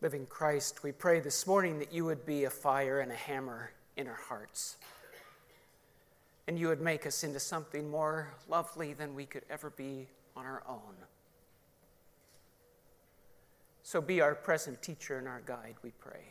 Living 0.00 0.26
Christ, 0.26 0.84
we 0.84 0.92
pray 0.92 1.18
this 1.18 1.44
morning 1.44 1.80
that 1.80 1.92
you 1.92 2.04
would 2.04 2.24
be 2.24 2.44
a 2.44 2.50
fire 2.50 3.00
and 3.00 3.10
a 3.10 3.16
hammer 3.16 3.72
in 3.96 4.06
our 4.06 4.14
hearts. 4.28 4.76
And 6.46 6.56
you 6.56 6.68
would 6.68 6.80
make 6.80 7.04
us 7.04 7.24
into 7.24 7.40
something 7.40 7.90
more 7.90 8.32
lovely 8.48 8.92
than 8.92 9.16
we 9.16 9.26
could 9.26 9.42
ever 9.50 9.70
be 9.70 10.06
on 10.36 10.46
our 10.46 10.62
own. 10.68 10.94
So 13.82 14.00
be 14.00 14.20
our 14.20 14.36
present 14.36 14.80
teacher 14.82 15.18
and 15.18 15.26
our 15.26 15.42
guide, 15.44 15.74
we 15.82 15.90
pray. 15.98 16.22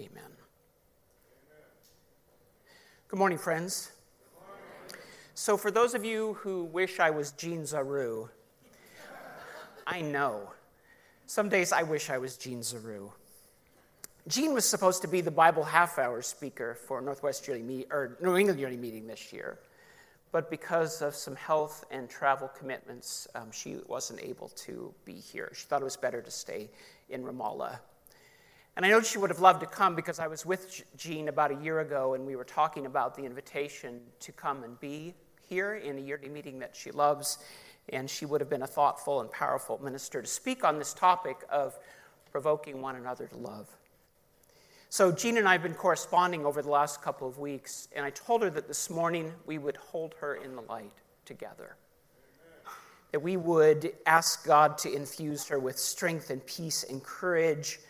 Amen. 0.00 0.30
Good 3.08 3.18
morning, 3.18 3.36
friends. 3.36 3.92
So, 5.34 5.58
for 5.58 5.70
those 5.70 5.92
of 5.92 6.04
you 6.04 6.34
who 6.40 6.64
wish 6.64 7.00
I 7.00 7.10
was 7.10 7.32
Jean 7.32 7.62
Zaru, 7.62 8.30
I 9.86 10.00
know 10.00 10.52
some 11.32 11.48
days 11.48 11.72
I 11.72 11.82
wish 11.82 12.10
I 12.10 12.18
was 12.18 12.36
Jean 12.36 12.60
Zaru. 12.60 13.10
Jean 14.28 14.52
was 14.52 14.66
supposed 14.66 15.00
to 15.00 15.08
be 15.08 15.22
the 15.22 15.30
Bible 15.30 15.64
half 15.64 15.98
hour 15.98 16.20
speaker 16.20 16.74
for 16.74 17.00
Northwest 17.00 17.48
Yearly 17.48 17.62
meet, 17.62 17.88
or 17.90 18.18
New 18.20 18.36
England 18.36 18.60
Yearly 18.60 18.76
Meeting 18.76 19.06
this 19.06 19.32
year. 19.32 19.58
But 20.30 20.50
because 20.50 21.00
of 21.00 21.14
some 21.14 21.34
health 21.34 21.86
and 21.90 22.10
travel 22.10 22.48
commitments, 22.48 23.26
um, 23.34 23.50
she 23.50 23.78
wasn't 23.86 24.22
able 24.22 24.50
to 24.66 24.92
be 25.06 25.14
here. 25.14 25.50
She 25.54 25.64
thought 25.64 25.80
it 25.80 25.84
was 25.84 25.96
better 25.96 26.20
to 26.20 26.30
stay 26.30 26.68
in 27.08 27.24
Ramallah. 27.24 27.78
And 28.76 28.84
I 28.84 28.90
know 28.90 29.00
she 29.00 29.16
would 29.16 29.30
have 29.30 29.40
loved 29.40 29.60
to 29.60 29.66
come 29.66 29.94
because 29.94 30.18
I 30.18 30.26
was 30.26 30.44
with 30.44 30.84
Jean 30.98 31.28
about 31.28 31.50
a 31.50 31.62
year 31.62 31.80
ago 31.80 32.12
and 32.12 32.26
we 32.26 32.36
were 32.36 32.44
talking 32.44 32.84
about 32.84 33.14
the 33.14 33.24
invitation 33.24 34.00
to 34.20 34.32
come 34.32 34.64
and 34.64 34.78
be 34.80 35.14
here 35.48 35.76
in 35.76 35.96
a 35.96 36.00
yearly 36.02 36.28
meeting 36.28 36.58
that 36.58 36.76
she 36.76 36.90
loves 36.90 37.38
and 37.88 38.08
she 38.08 38.26
would 38.26 38.40
have 38.40 38.50
been 38.50 38.62
a 38.62 38.66
thoughtful 38.66 39.20
and 39.20 39.30
powerful 39.30 39.80
minister 39.82 40.22
to 40.22 40.28
speak 40.28 40.64
on 40.64 40.78
this 40.78 40.94
topic 40.94 41.38
of 41.50 41.78
provoking 42.30 42.80
one 42.80 42.96
another 42.96 43.26
to 43.26 43.36
love. 43.36 43.68
So, 44.88 45.10
Jean 45.10 45.38
and 45.38 45.48
I 45.48 45.52
have 45.52 45.62
been 45.62 45.74
corresponding 45.74 46.44
over 46.44 46.60
the 46.60 46.68
last 46.68 47.00
couple 47.00 47.26
of 47.26 47.38
weeks, 47.38 47.88
and 47.96 48.04
I 48.04 48.10
told 48.10 48.42
her 48.42 48.50
that 48.50 48.68
this 48.68 48.90
morning 48.90 49.32
we 49.46 49.56
would 49.56 49.78
hold 49.78 50.14
her 50.20 50.34
in 50.34 50.54
the 50.54 50.60
light 50.62 50.92
together. 51.24 51.76
That 53.12 53.20
we 53.20 53.38
would 53.38 53.94
ask 54.04 54.44
God 54.44 54.76
to 54.78 54.92
infuse 54.92 55.48
her 55.48 55.58
with 55.58 55.78
strength 55.78 56.28
and 56.28 56.44
peace 56.44 56.84
and 56.84 57.02
courage 57.02 57.80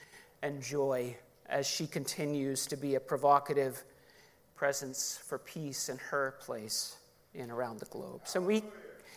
and 0.43 0.63
joy 0.63 1.17
as 1.47 1.67
she 1.67 1.89
continues 1.89 2.67
to 2.67 2.77
be 2.77 2.95
a 2.95 3.01
provocative 3.01 3.83
presence 4.55 5.19
for 5.27 5.39
peace 5.39 5.89
in 5.89 5.99
her 5.99 6.37
place 6.41 6.99
and 7.35 7.51
around 7.51 7.81
the 7.81 7.87
globe. 7.87 8.21
So, 8.25 8.41
we 8.41 8.63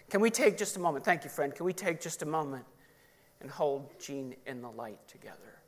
can 0.09 0.21
we 0.21 0.29
take 0.29 0.57
just 0.57 0.77
a 0.77 0.79
moment? 0.79 1.03
Thank 1.05 1.23
you, 1.23 1.29
friend. 1.29 1.53
Can 1.53 1.65
we 1.65 1.73
take 1.73 1.99
just 1.99 2.21
a 2.21 2.25
moment 2.25 2.65
and 3.41 3.49
hold 3.49 3.99
Jean 3.99 4.35
in 4.45 4.61
the 4.61 4.69
light 4.69 4.99
together? 5.07 5.59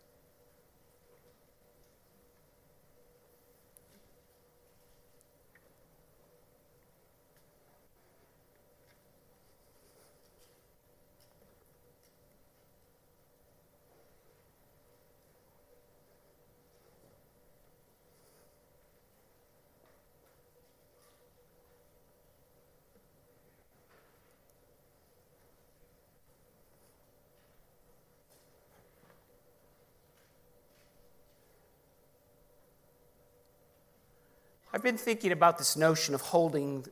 I've 34.73 34.83
been 34.83 34.97
thinking 34.97 35.31
about 35.31 35.57
this 35.57 35.77
notion 35.77 36.13
of 36.13 36.19
holding 36.19 36.85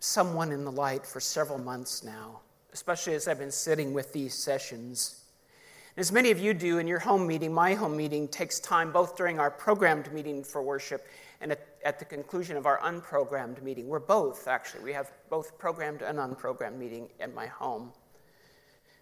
someone 0.00 0.52
in 0.52 0.64
the 0.64 0.70
light 0.70 1.06
for 1.06 1.18
several 1.18 1.58
months 1.58 2.04
now, 2.04 2.40
especially 2.74 3.14
as 3.14 3.26
I've 3.26 3.38
been 3.38 3.50
sitting 3.50 3.94
with 3.94 4.12
these 4.12 4.34
sessions. 4.34 5.24
As 5.96 6.12
many 6.12 6.30
of 6.30 6.38
you 6.38 6.52
do 6.52 6.76
in 6.76 6.86
your 6.86 6.98
home 6.98 7.26
meeting, 7.26 7.54
my 7.54 7.72
home 7.72 7.96
meeting 7.96 8.28
takes 8.28 8.60
time 8.60 8.92
both 8.92 9.16
during 9.16 9.40
our 9.40 9.50
programmed 9.50 10.12
meeting 10.12 10.44
for 10.44 10.60
worship 10.60 11.06
and 11.40 11.52
at, 11.52 11.66
at, 11.86 11.98
the 11.98 12.04
conclusion 12.04 12.54
of 12.54 12.66
our 12.66 12.78
unprogrammed 12.80 13.62
meeting. 13.62 13.88
We're 13.88 13.98
both, 13.98 14.46
actually. 14.46 14.84
We 14.84 14.92
have 14.92 15.10
both 15.30 15.56
programmed 15.56 16.02
and 16.02 16.18
unprogrammed 16.18 16.76
meeting 16.76 17.08
at 17.18 17.34
my 17.34 17.46
home. 17.46 17.92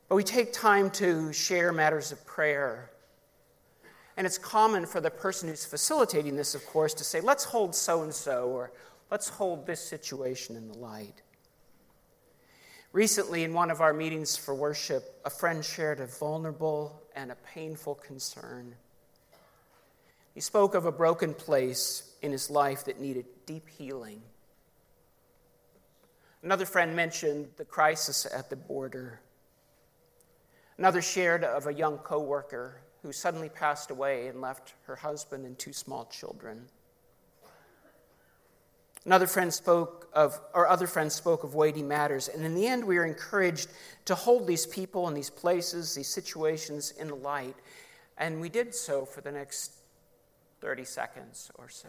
But 0.09 0.15
we 0.15 0.23
take 0.23 0.53
time 0.53 0.89
to 0.93 1.33
share 1.33 1.73
matters 1.73 2.13
of 2.13 2.25
prayer 2.25 2.91
and 4.17 4.27
it's 4.27 4.39
common 4.39 4.87
for 4.87 5.01
the 5.01 5.11
person 5.11 5.49
who's 5.49 5.65
facilitating 5.65 6.37
this, 6.37 6.55
of 6.55 6.65
course, 6.67 6.95
to 6.95 7.05
say, 7.05 7.21
let's 7.21 7.45
hold 7.45 7.75
so 7.75 8.03
and 8.03 8.15
so, 8.15 8.49
or 8.49 8.73
let's 9.11 9.29
hold 9.29 9.67
this 9.67 9.81
situation 9.81 10.57
in 10.57 10.69
the 10.69 10.79
light. 10.79 11.23
Recently, 12.93 13.43
in 13.43 13.53
one 13.53 13.73
of 13.73 13.81
our 13.81 13.93
meetings 13.93 14.37
for 14.37 14.55
worship, 14.55 15.21
a 15.25 15.31
friend 15.31 15.65
shared 15.65 15.99
a 15.99 16.07
vulnerable 16.07 17.03
and 17.17 17.33
a 17.33 17.37
painful 17.37 17.97
concern. 17.97 18.77
He 20.33 20.41
spoke 20.41 20.75
of 20.75 20.87
a 20.87 20.93
broken 20.93 21.35
place 21.35 22.15
in 22.23 22.31
his 22.31 22.51
life 22.51 22.85
that 22.85 23.01
needed 23.01 23.27
deep 23.47 23.69
healing. 23.69 24.23
Another 26.45 26.67
friend 26.67 26.95
mentioned 26.95 27.49
the 27.57 27.65
crisis 27.65 28.27
at 28.33 28.49
the 28.49 28.57
border. 28.57 29.21
Another 30.79 31.03
shared 31.03 31.43
of 31.43 31.67
a 31.67 31.75
young 31.75 31.99
coworker 31.99 32.84
who 33.05 33.13
suddenly 33.13 33.51
passed 33.51 33.91
away 33.91 34.29
and 34.29 34.41
left 34.41 34.73
her 34.87 34.97
husband 34.97 35.45
and 35.45 35.59
two 35.59 35.75
small 35.75 36.07
children. 36.07 36.65
Another 39.05 39.27
friend 39.27 39.53
spoke 39.53 40.09
of, 40.15 40.41
or 40.55 40.67
other 40.67 40.87
friends 40.87 41.15
spoke 41.15 41.45
of 41.45 41.55
weighty 41.55 41.83
matters. 41.83 42.29
And 42.29 42.43
in 42.47 42.55
the 42.55 42.67
end, 42.67 42.83
we 42.83 42.97
are 42.97 43.05
encouraged 43.05 43.69
to 44.07 44.15
hold 44.15 44.47
these 44.47 44.65
people 44.65 45.07
and 45.07 45.15
these 45.15 45.29
places, 45.29 45.95
these 45.95 46.09
situations 46.09 46.93
in 46.99 47.09
the 47.09 47.15
light. 47.15 47.57
And 48.17 48.41
we 48.41 48.49
did 48.49 48.75
so 48.75 49.05
for 49.05 49.21
the 49.21 49.31
next 49.31 49.73
30 50.63 50.87
seconds 50.87 51.51
or 51.57 51.69
so. 51.69 51.89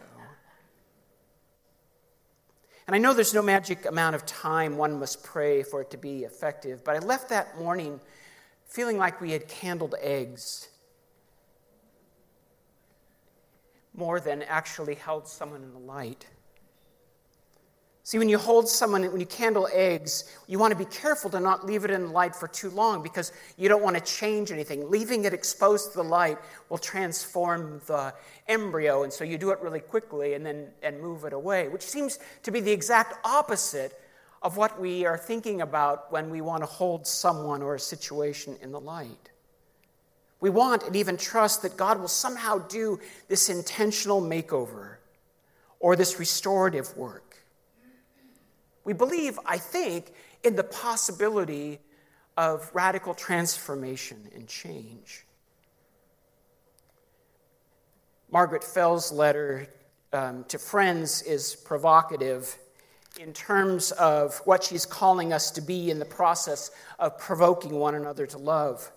And 2.86 2.94
I 2.94 2.98
know 2.98 3.14
there's 3.14 3.32
no 3.32 3.40
magic 3.40 3.86
amount 3.86 4.16
of 4.16 4.26
time 4.26 4.76
one 4.76 5.00
must 5.00 5.24
pray 5.24 5.62
for 5.62 5.80
it 5.80 5.90
to 5.92 5.96
be 5.96 6.24
effective, 6.24 6.84
but 6.84 6.94
I 6.94 6.98
left 6.98 7.30
that 7.30 7.58
morning 7.58 8.00
feeling 8.66 8.98
like 8.98 9.22
we 9.22 9.30
had 9.30 9.48
candled 9.48 9.94
eggs 10.02 10.68
more 13.96 14.20
than 14.20 14.42
actually 14.42 14.94
held 14.94 15.26
someone 15.26 15.62
in 15.62 15.72
the 15.72 15.78
light. 15.78 16.26
See, 18.06 18.18
when 18.18 18.28
you 18.28 18.38
hold 18.38 18.68
someone, 18.68 19.02
when 19.10 19.18
you 19.18 19.26
candle 19.26 19.68
eggs, 19.72 20.32
you 20.46 20.60
want 20.60 20.70
to 20.70 20.78
be 20.78 20.84
careful 20.84 21.28
to 21.30 21.40
not 21.40 21.66
leave 21.66 21.84
it 21.84 21.90
in 21.90 22.02
the 22.02 22.12
light 22.12 22.36
for 22.36 22.46
too 22.46 22.70
long 22.70 23.02
because 23.02 23.32
you 23.56 23.68
don't 23.68 23.82
want 23.82 23.96
to 23.96 24.00
change 24.00 24.52
anything. 24.52 24.88
Leaving 24.88 25.24
it 25.24 25.34
exposed 25.34 25.90
to 25.90 25.96
the 25.96 26.04
light 26.04 26.38
will 26.68 26.78
transform 26.78 27.80
the 27.86 28.14
embryo, 28.46 29.02
and 29.02 29.12
so 29.12 29.24
you 29.24 29.36
do 29.36 29.50
it 29.50 29.58
really 29.60 29.80
quickly 29.80 30.34
and 30.34 30.46
then 30.46 30.68
and 30.84 31.00
move 31.00 31.24
it 31.24 31.32
away, 31.32 31.66
which 31.66 31.82
seems 31.82 32.20
to 32.44 32.52
be 32.52 32.60
the 32.60 32.70
exact 32.70 33.14
opposite 33.26 34.00
of 34.40 34.56
what 34.56 34.80
we 34.80 35.04
are 35.04 35.18
thinking 35.18 35.60
about 35.60 36.12
when 36.12 36.30
we 36.30 36.40
want 36.40 36.62
to 36.62 36.66
hold 36.66 37.08
someone 37.08 37.60
or 37.60 37.74
a 37.74 37.80
situation 37.80 38.56
in 38.62 38.70
the 38.70 38.78
light. 38.78 39.30
We 40.40 40.50
want 40.50 40.82
and 40.82 40.94
even 40.96 41.16
trust 41.16 41.62
that 41.62 41.76
God 41.76 41.98
will 41.98 42.08
somehow 42.08 42.58
do 42.58 43.00
this 43.28 43.48
intentional 43.48 44.20
makeover 44.20 44.96
or 45.80 45.96
this 45.96 46.18
restorative 46.18 46.96
work. 46.96 47.36
We 48.84 48.92
believe, 48.92 49.38
I 49.46 49.58
think, 49.58 50.12
in 50.44 50.56
the 50.56 50.64
possibility 50.64 51.80
of 52.36 52.70
radical 52.74 53.14
transformation 53.14 54.28
and 54.34 54.46
change. 54.46 55.24
Margaret 58.30 58.62
Fell's 58.62 59.10
letter 59.10 59.68
um, 60.12 60.44
to 60.48 60.58
friends 60.58 61.22
is 61.22 61.56
provocative 61.56 62.58
in 63.18 63.32
terms 63.32 63.92
of 63.92 64.36
what 64.44 64.64
she's 64.64 64.84
calling 64.84 65.32
us 65.32 65.50
to 65.52 65.60
be 65.60 65.90
in 65.90 65.98
the 65.98 66.04
process 66.04 66.70
of 66.98 67.18
provoking 67.18 67.72
one 67.72 67.94
another 67.94 68.26
to 68.26 68.38
love. 68.38 68.90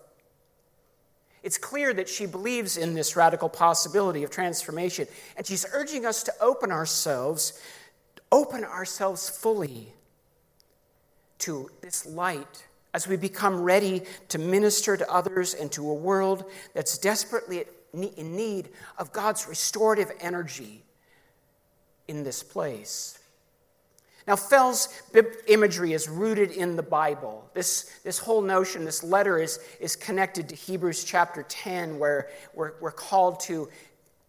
It's 1.42 1.58
clear 1.58 1.94
that 1.94 2.08
she 2.08 2.26
believes 2.26 2.76
in 2.76 2.94
this 2.94 3.16
radical 3.16 3.48
possibility 3.48 4.22
of 4.24 4.30
transformation, 4.30 5.08
and 5.36 5.46
she's 5.46 5.64
urging 5.72 6.04
us 6.04 6.22
to 6.24 6.32
open 6.40 6.70
ourselves, 6.70 7.60
open 8.30 8.64
ourselves 8.64 9.28
fully 9.28 9.94
to 11.38 11.70
this 11.80 12.04
light 12.06 12.66
as 12.92 13.06
we 13.06 13.16
become 13.16 13.62
ready 13.62 14.02
to 14.28 14.38
minister 14.38 14.96
to 14.96 15.10
others 15.10 15.54
and 15.54 15.70
to 15.72 15.88
a 15.88 15.94
world 15.94 16.44
that's 16.74 16.98
desperately 16.98 17.64
in 17.92 18.36
need 18.36 18.70
of 18.98 19.12
God's 19.12 19.48
restorative 19.48 20.12
energy 20.20 20.82
in 22.08 22.24
this 22.24 22.42
place. 22.42 23.19
Now, 24.30 24.36
Fell's 24.36 24.88
imagery 25.48 25.92
is 25.92 26.08
rooted 26.08 26.52
in 26.52 26.76
the 26.76 26.84
Bible. 26.84 27.50
This, 27.52 27.98
this 28.04 28.16
whole 28.20 28.40
notion, 28.40 28.84
this 28.84 29.02
letter 29.02 29.38
is, 29.38 29.58
is 29.80 29.96
connected 29.96 30.48
to 30.50 30.54
Hebrews 30.54 31.02
chapter 31.02 31.42
10, 31.48 31.98
where 31.98 32.28
we're, 32.54 32.74
we're 32.80 32.92
called 32.92 33.40
to 33.40 33.68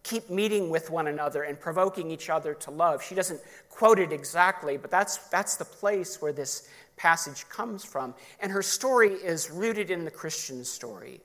keep 0.02 0.28
meeting 0.28 0.70
with 0.70 0.90
one 0.90 1.06
another 1.06 1.44
and 1.44 1.60
provoking 1.60 2.10
each 2.10 2.30
other 2.30 2.52
to 2.52 2.72
love. 2.72 3.00
She 3.00 3.14
doesn't 3.14 3.40
quote 3.70 4.00
it 4.00 4.12
exactly, 4.12 4.76
but 4.76 4.90
that's, 4.90 5.18
that's 5.28 5.56
the 5.56 5.64
place 5.64 6.20
where 6.20 6.32
this 6.32 6.68
passage 6.96 7.48
comes 7.48 7.84
from. 7.84 8.12
And 8.40 8.50
her 8.50 8.62
story 8.62 9.10
is 9.10 9.52
rooted 9.52 9.88
in 9.88 10.04
the 10.04 10.10
Christian 10.10 10.64
story. 10.64 11.20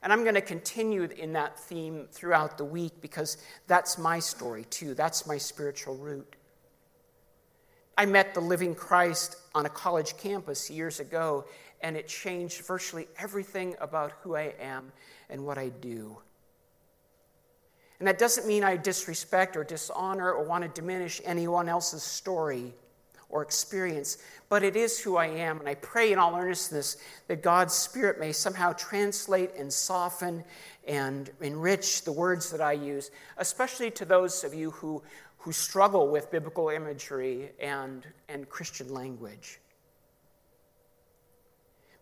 And 0.00 0.12
I'm 0.12 0.22
going 0.22 0.36
to 0.36 0.40
continue 0.40 1.08
in 1.18 1.32
that 1.32 1.58
theme 1.58 2.06
throughout 2.12 2.56
the 2.56 2.64
week 2.64 3.00
because 3.00 3.36
that's 3.66 3.98
my 3.98 4.20
story 4.20 4.64
too. 4.70 4.94
That's 4.94 5.26
my 5.26 5.38
spiritual 5.38 5.96
root. 5.96 6.36
I 7.96 8.06
met 8.06 8.34
the 8.34 8.40
living 8.40 8.74
Christ 8.74 9.36
on 9.54 9.66
a 9.66 9.68
college 9.68 10.16
campus 10.16 10.70
years 10.70 11.00
ago, 11.00 11.44
and 11.80 11.96
it 11.96 12.08
changed 12.08 12.64
virtually 12.64 13.06
everything 13.18 13.76
about 13.80 14.12
who 14.22 14.34
I 14.34 14.54
am 14.60 14.92
and 15.30 15.44
what 15.44 15.58
I 15.58 15.68
do. 15.68 16.18
And 17.98 18.08
that 18.08 18.18
doesn't 18.18 18.46
mean 18.46 18.64
I 18.64 18.76
disrespect 18.76 19.56
or 19.56 19.64
dishonor 19.64 20.32
or 20.32 20.44
want 20.44 20.62
to 20.64 20.80
diminish 20.80 21.20
anyone 21.24 21.68
else's 21.68 22.02
story 22.02 22.74
or 23.28 23.42
experience, 23.42 24.18
but 24.48 24.62
it 24.62 24.76
is 24.76 25.00
who 25.00 25.16
I 25.16 25.26
am. 25.26 25.58
And 25.58 25.68
I 25.68 25.74
pray 25.74 26.12
in 26.12 26.18
all 26.18 26.36
earnestness 26.36 26.96
that 27.28 27.42
God's 27.42 27.74
Spirit 27.74 28.20
may 28.20 28.32
somehow 28.32 28.72
translate 28.72 29.50
and 29.56 29.72
soften 29.72 30.44
and 30.86 31.30
enrich 31.40 32.02
the 32.04 32.12
words 32.12 32.50
that 32.50 32.60
I 32.60 32.72
use, 32.72 33.10
especially 33.38 33.90
to 33.92 34.04
those 34.04 34.44
of 34.44 34.54
you 34.54 34.70
who, 34.72 35.02
who 35.44 35.52
struggle 35.52 36.08
with 36.08 36.30
biblical 36.30 36.70
imagery 36.70 37.50
and, 37.60 38.06
and 38.30 38.48
Christian 38.48 38.88
language. 38.94 39.60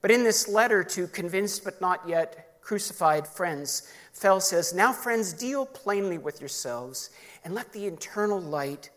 But 0.00 0.12
in 0.12 0.22
this 0.22 0.46
letter 0.46 0.84
to 0.84 1.08
convinced 1.08 1.64
but 1.64 1.80
not 1.80 2.08
yet 2.08 2.60
crucified 2.60 3.26
friends, 3.26 3.92
Fell 4.12 4.40
says, 4.40 4.72
Now, 4.72 4.92
friends, 4.92 5.32
deal 5.32 5.66
plainly 5.66 6.18
with 6.18 6.38
yourselves 6.38 7.10
and 7.44 7.52
let 7.52 7.72
the 7.72 7.86
internal 7.86 8.40
light 8.40 8.90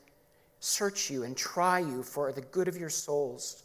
search 0.59 1.09
you 1.09 1.23
and 1.23 1.35
try 1.35 1.79
you 1.79 2.03
for 2.03 2.31
the 2.31 2.41
good 2.41 2.67
of 2.67 2.77
your 2.77 2.89
souls. 2.89 3.63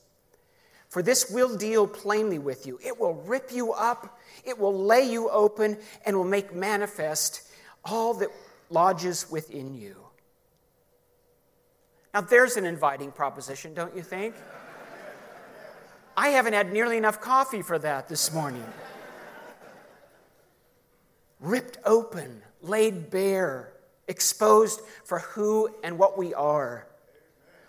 For 0.88 1.02
this 1.02 1.30
will 1.30 1.58
deal 1.58 1.86
plainly 1.86 2.38
with 2.38 2.66
you. 2.66 2.80
It 2.82 2.98
will 2.98 3.16
rip 3.26 3.52
you 3.52 3.74
up, 3.74 4.18
it 4.46 4.58
will 4.58 4.76
lay 4.82 5.02
you 5.02 5.28
open, 5.28 5.76
and 6.06 6.16
will 6.16 6.24
make 6.24 6.54
manifest 6.54 7.42
all 7.84 8.14
that 8.14 8.30
lodges 8.70 9.30
within 9.30 9.74
you. 9.74 10.09
Now, 12.12 12.20
there's 12.20 12.56
an 12.56 12.66
inviting 12.66 13.12
proposition, 13.12 13.72
don't 13.72 13.94
you 13.94 14.02
think? 14.02 14.34
I 16.16 16.28
haven't 16.28 16.54
had 16.54 16.72
nearly 16.72 16.96
enough 16.96 17.20
coffee 17.20 17.62
for 17.62 17.78
that 17.78 18.08
this 18.08 18.32
morning 18.32 18.64
ripped 21.40 21.78
open, 21.84 22.42
laid 22.60 23.10
bare, 23.10 23.72
exposed 24.08 24.80
for 25.04 25.20
who 25.20 25.74
and 25.82 25.98
what 25.98 26.18
we 26.18 26.34
are. 26.34 26.86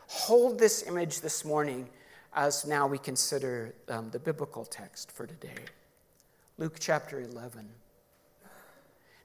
Hold 0.07 0.59
this 0.59 0.85
image 0.87 1.21
this 1.21 1.45
morning 1.45 1.87
as 2.33 2.65
now 2.65 2.87
we 2.87 2.97
consider 2.97 3.73
um, 3.87 4.09
the 4.09 4.19
biblical 4.19 4.65
text 4.65 5.11
for 5.11 5.25
today. 5.25 5.63
Luke 6.57 6.75
chapter 6.79 7.21
11. 7.21 7.67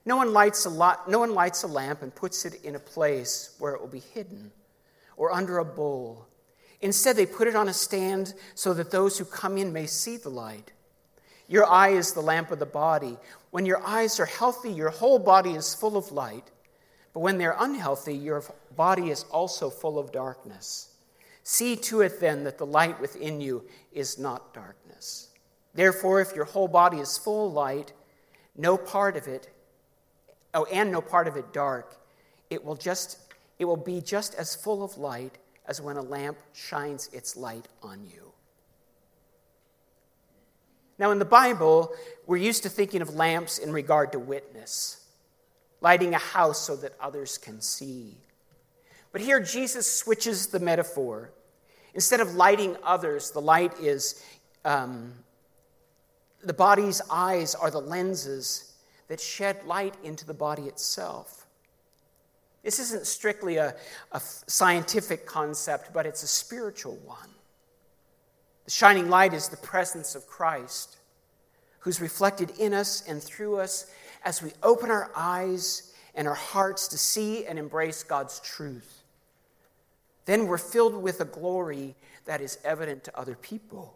No 0.05 0.15
one, 0.15 0.31
lights 0.31 0.65
a 0.65 0.69
lot, 0.69 1.09
no 1.09 1.19
one 1.19 1.33
lights 1.33 1.63
a 1.63 1.67
lamp 1.67 2.01
and 2.01 2.15
puts 2.15 2.45
it 2.45 2.63
in 2.63 2.75
a 2.75 2.79
place 2.79 3.55
where 3.59 3.73
it 3.73 3.81
will 3.81 3.89
be 3.89 3.99
hidden 3.99 4.51
or 5.17 5.33
under 5.33 5.57
a 5.57 5.65
bowl. 5.65 6.27
Instead, 6.79 7.15
they 7.15 7.25
put 7.25 7.47
it 7.47 7.55
on 7.55 7.67
a 7.67 7.73
stand 7.73 8.33
so 8.55 8.73
that 8.73 8.91
those 8.91 9.17
who 9.17 9.25
come 9.25 9.57
in 9.57 9.73
may 9.73 9.87
see 9.87 10.15
the 10.15 10.29
light. 10.29 10.71
Your 11.47 11.65
eye 11.65 11.89
is 11.89 12.13
the 12.13 12.21
lamp 12.21 12.51
of 12.51 12.59
the 12.59 12.65
body. 12.65 13.17
When 13.51 13.65
your 13.65 13.85
eyes 13.85 14.19
are 14.19 14.25
healthy, 14.25 14.71
your 14.71 14.89
whole 14.89 15.19
body 15.19 15.51
is 15.51 15.73
full 15.73 15.97
of 15.97 16.11
light. 16.11 16.51
But 17.13 17.21
when 17.21 17.37
they're 17.37 17.55
unhealthy, 17.57 18.15
your 18.15 18.43
body 18.75 19.09
is 19.09 19.23
also 19.31 19.69
full 19.69 19.97
of 19.97 20.11
darkness. 20.11 20.93
See 21.43 21.75
to 21.77 22.01
it 22.01 22.19
then 22.19 22.43
that 22.43 22.57
the 22.57 22.65
light 22.65 22.99
within 22.99 23.41
you 23.41 23.63
is 23.91 24.19
not 24.19 24.53
darkness. 24.53 25.29
Therefore, 25.73 26.19
if 26.21 26.35
your 26.35 26.45
whole 26.45 26.67
body 26.67 26.97
is 26.97 27.17
full 27.17 27.47
of 27.47 27.53
light, 27.53 27.93
no 28.55 28.77
part 28.77 29.15
of 29.15 29.27
it, 29.27 29.49
oh, 30.53 30.65
and 30.65 30.91
no 30.91 31.01
part 31.01 31.27
of 31.27 31.37
it 31.37 31.53
dark, 31.53 31.95
it 32.49 32.63
will 32.63 32.75
just 32.75 33.26
it 33.59 33.65
will 33.65 33.77
be 33.77 34.01
just 34.01 34.35
as 34.35 34.55
full 34.55 34.83
of 34.83 34.97
light 34.97 35.37
as 35.67 35.81
when 35.81 35.97
a 35.97 36.01
lamp 36.01 36.37
shines 36.53 37.09
its 37.11 37.35
light 37.35 37.67
on 37.81 38.05
you. 38.05 38.31
Now, 40.99 41.11
in 41.11 41.19
the 41.19 41.25
Bible, 41.25 41.91
we're 42.25 42.37
used 42.37 42.63
to 42.63 42.69
thinking 42.69 43.01
of 43.01 43.13
lamps 43.13 43.59
in 43.59 43.71
regard 43.71 44.11
to 44.13 44.19
witness, 44.19 45.05
lighting 45.81 46.13
a 46.13 46.19
house 46.19 46.59
so 46.59 46.75
that 46.77 46.93
others 46.99 47.37
can 47.37 47.61
see. 47.61 48.17
But 49.11 49.21
here, 49.21 49.39
Jesus 49.39 49.91
switches 49.91 50.47
the 50.47 50.59
metaphor. 50.59 51.31
Instead 51.93 52.19
of 52.19 52.35
lighting 52.35 52.77
others, 52.83 53.31
the 53.31 53.41
light 53.41 53.79
is 53.79 54.23
um, 54.65 55.13
the 56.43 56.53
body's 56.53 57.01
eyes 57.09 57.55
are 57.55 57.71
the 57.71 57.81
lenses 57.81 58.73
that 59.07 59.19
shed 59.19 59.65
light 59.65 59.95
into 60.03 60.25
the 60.25 60.33
body 60.33 60.63
itself. 60.63 61.46
This 62.67 62.79
isn't 62.79 63.07
strictly 63.07 63.55
a, 63.55 63.73
a 64.11 64.19
scientific 64.19 65.25
concept, 65.25 65.93
but 65.93 66.05
it's 66.05 66.23
a 66.23 66.27
spiritual 66.27 66.97
one. 67.05 67.29
The 68.65 68.71
shining 68.71 69.09
light 69.09 69.33
is 69.33 69.47
the 69.47 69.55
presence 69.55 70.15
of 70.15 70.27
Christ, 70.27 70.97
who's 71.79 72.01
reflected 72.01 72.51
in 72.59 72.73
us 72.73 73.07
and 73.07 73.23
through 73.23 73.61
us 73.61 73.89
as 74.25 74.43
we 74.43 74.51
open 74.63 74.91
our 74.91 75.09
eyes 75.15 75.93
and 76.13 76.27
our 76.27 76.33
hearts 76.33 76.89
to 76.89 76.97
see 76.97 77.45
and 77.45 77.57
embrace 77.57 78.03
God's 78.03 78.41
truth. 78.41 79.01
Then 80.25 80.45
we're 80.45 80.57
filled 80.57 81.01
with 81.01 81.21
a 81.21 81.25
glory 81.25 81.95
that 82.25 82.41
is 82.41 82.57
evident 82.65 83.05
to 83.05 83.17
other 83.17 83.35
people. 83.35 83.95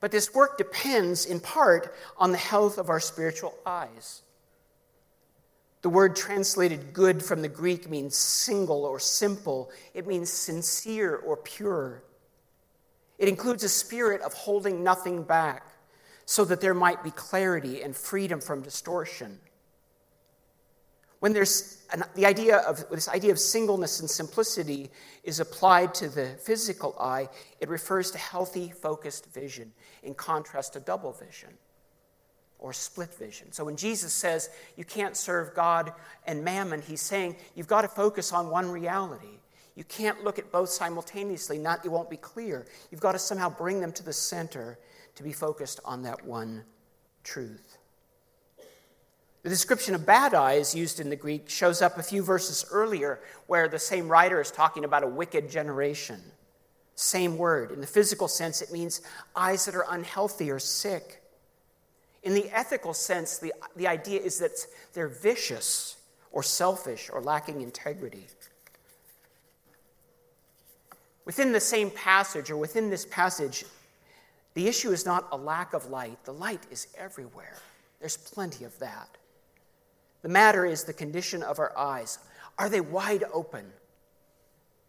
But 0.00 0.10
this 0.10 0.34
work 0.34 0.58
depends 0.58 1.26
in 1.26 1.38
part 1.38 1.94
on 2.16 2.32
the 2.32 2.38
health 2.38 2.76
of 2.76 2.90
our 2.90 2.98
spiritual 2.98 3.54
eyes. 3.64 4.22
The 5.82 5.88
word 5.88 6.16
translated 6.16 6.92
good 6.92 7.24
from 7.24 7.42
the 7.42 7.48
Greek 7.48 7.88
means 7.88 8.16
single 8.16 8.84
or 8.84 8.98
simple, 8.98 9.70
it 9.94 10.06
means 10.06 10.30
sincere 10.30 11.16
or 11.16 11.36
pure. 11.36 12.02
It 13.18 13.28
includes 13.28 13.62
a 13.62 13.68
spirit 13.68 14.20
of 14.22 14.32
holding 14.32 14.82
nothing 14.82 15.22
back 15.22 15.64
so 16.24 16.44
that 16.44 16.60
there 16.60 16.74
might 16.74 17.04
be 17.04 17.10
clarity 17.10 17.82
and 17.82 17.96
freedom 17.96 18.40
from 18.40 18.62
distortion. 18.62 19.38
When 21.20 21.32
there's 21.32 21.84
an, 21.92 22.04
the 22.14 22.26
idea 22.26 22.58
of 22.58 22.88
this 22.90 23.08
idea 23.08 23.32
of 23.32 23.40
singleness 23.40 23.98
and 24.00 24.08
simplicity 24.08 24.90
is 25.24 25.40
applied 25.40 25.94
to 25.94 26.08
the 26.08 26.26
physical 26.42 26.96
eye, 26.98 27.28
it 27.60 27.68
refers 27.68 28.10
to 28.12 28.18
healthy, 28.18 28.70
focused 28.70 29.32
vision 29.32 29.72
in 30.02 30.14
contrast 30.14 30.74
to 30.74 30.80
double 30.80 31.12
vision 31.12 31.50
or 32.58 32.72
split 32.72 33.14
vision. 33.14 33.52
So 33.52 33.64
when 33.64 33.76
Jesus 33.76 34.12
says 34.12 34.50
you 34.76 34.84
can't 34.84 35.16
serve 35.16 35.54
God 35.54 35.92
and 36.26 36.44
mammon, 36.44 36.82
he's 36.82 37.00
saying 37.00 37.36
you've 37.54 37.68
got 37.68 37.82
to 37.82 37.88
focus 37.88 38.32
on 38.32 38.50
one 38.50 38.70
reality. 38.70 39.38
You 39.76 39.84
can't 39.84 40.24
look 40.24 40.40
at 40.40 40.50
both 40.50 40.70
simultaneously, 40.70 41.56
not 41.56 41.84
it 41.84 41.88
won't 41.88 42.10
be 42.10 42.16
clear. 42.16 42.66
You've 42.90 43.00
got 43.00 43.12
to 43.12 43.18
somehow 43.18 43.48
bring 43.48 43.80
them 43.80 43.92
to 43.92 44.02
the 44.02 44.12
center 44.12 44.76
to 45.14 45.22
be 45.22 45.32
focused 45.32 45.78
on 45.84 46.02
that 46.02 46.24
one 46.24 46.64
truth. 47.22 47.78
The 49.44 49.48
description 49.48 49.94
of 49.94 50.04
bad 50.04 50.34
eyes 50.34 50.74
used 50.74 50.98
in 50.98 51.10
the 51.10 51.16
Greek 51.16 51.48
shows 51.48 51.80
up 51.80 51.96
a 51.96 52.02
few 52.02 52.22
verses 52.22 52.64
earlier 52.72 53.20
where 53.46 53.68
the 53.68 53.78
same 53.78 54.08
writer 54.08 54.40
is 54.40 54.50
talking 54.50 54.84
about 54.84 55.04
a 55.04 55.08
wicked 55.08 55.48
generation. 55.48 56.20
Same 56.96 57.38
word. 57.38 57.70
In 57.70 57.80
the 57.80 57.86
physical 57.86 58.26
sense, 58.26 58.60
it 58.60 58.72
means 58.72 59.00
eyes 59.36 59.64
that 59.66 59.76
are 59.76 59.86
unhealthy 59.88 60.50
or 60.50 60.58
sick. 60.58 61.22
In 62.28 62.34
the 62.34 62.50
ethical 62.54 62.92
sense, 62.92 63.38
the, 63.38 63.54
the 63.74 63.88
idea 63.88 64.20
is 64.20 64.38
that 64.40 64.66
they're 64.92 65.08
vicious 65.08 65.96
or 66.30 66.42
selfish 66.42 67.08
or 67.10 67.22
lacking 67.22 67.62
integrity. 67.62 68.26
Within 71.24 71.52
the 71.52 71.60
same 71.60 71.90
passage, 71.90 72.50
or 72.50 72.58
within 72.58 72.90
this 72.90 73.06
passage, 73.06 73.64
the 74.52 74.68
issue 74.68 74.90
is 74.90 75.06
not 75.06 75.26
a 75.32 75.38
lack 75.38 75.72
of 75.72 75.88
light. 75.88 76.22
The 76.26 76.34
light 76.34 76.60
is 76.70 76.88
everywhere, 76.98 77.56
there's 77.98 78.18
plenty 78.18 78.66
of 78.66 78.78
that. 78.78 79.08
The 80.20 80.28
matter 80.28 80.66
is 80.66 80.84
the 80.84 80.92
condition 80.92 81.42
of 81.42 81.58
our 81.58 81.74
eyes. 81.78 82.18
Are 82.58 82.68
they 82.68 82.82
wide 82.82 83.24
open? 83.32 83.64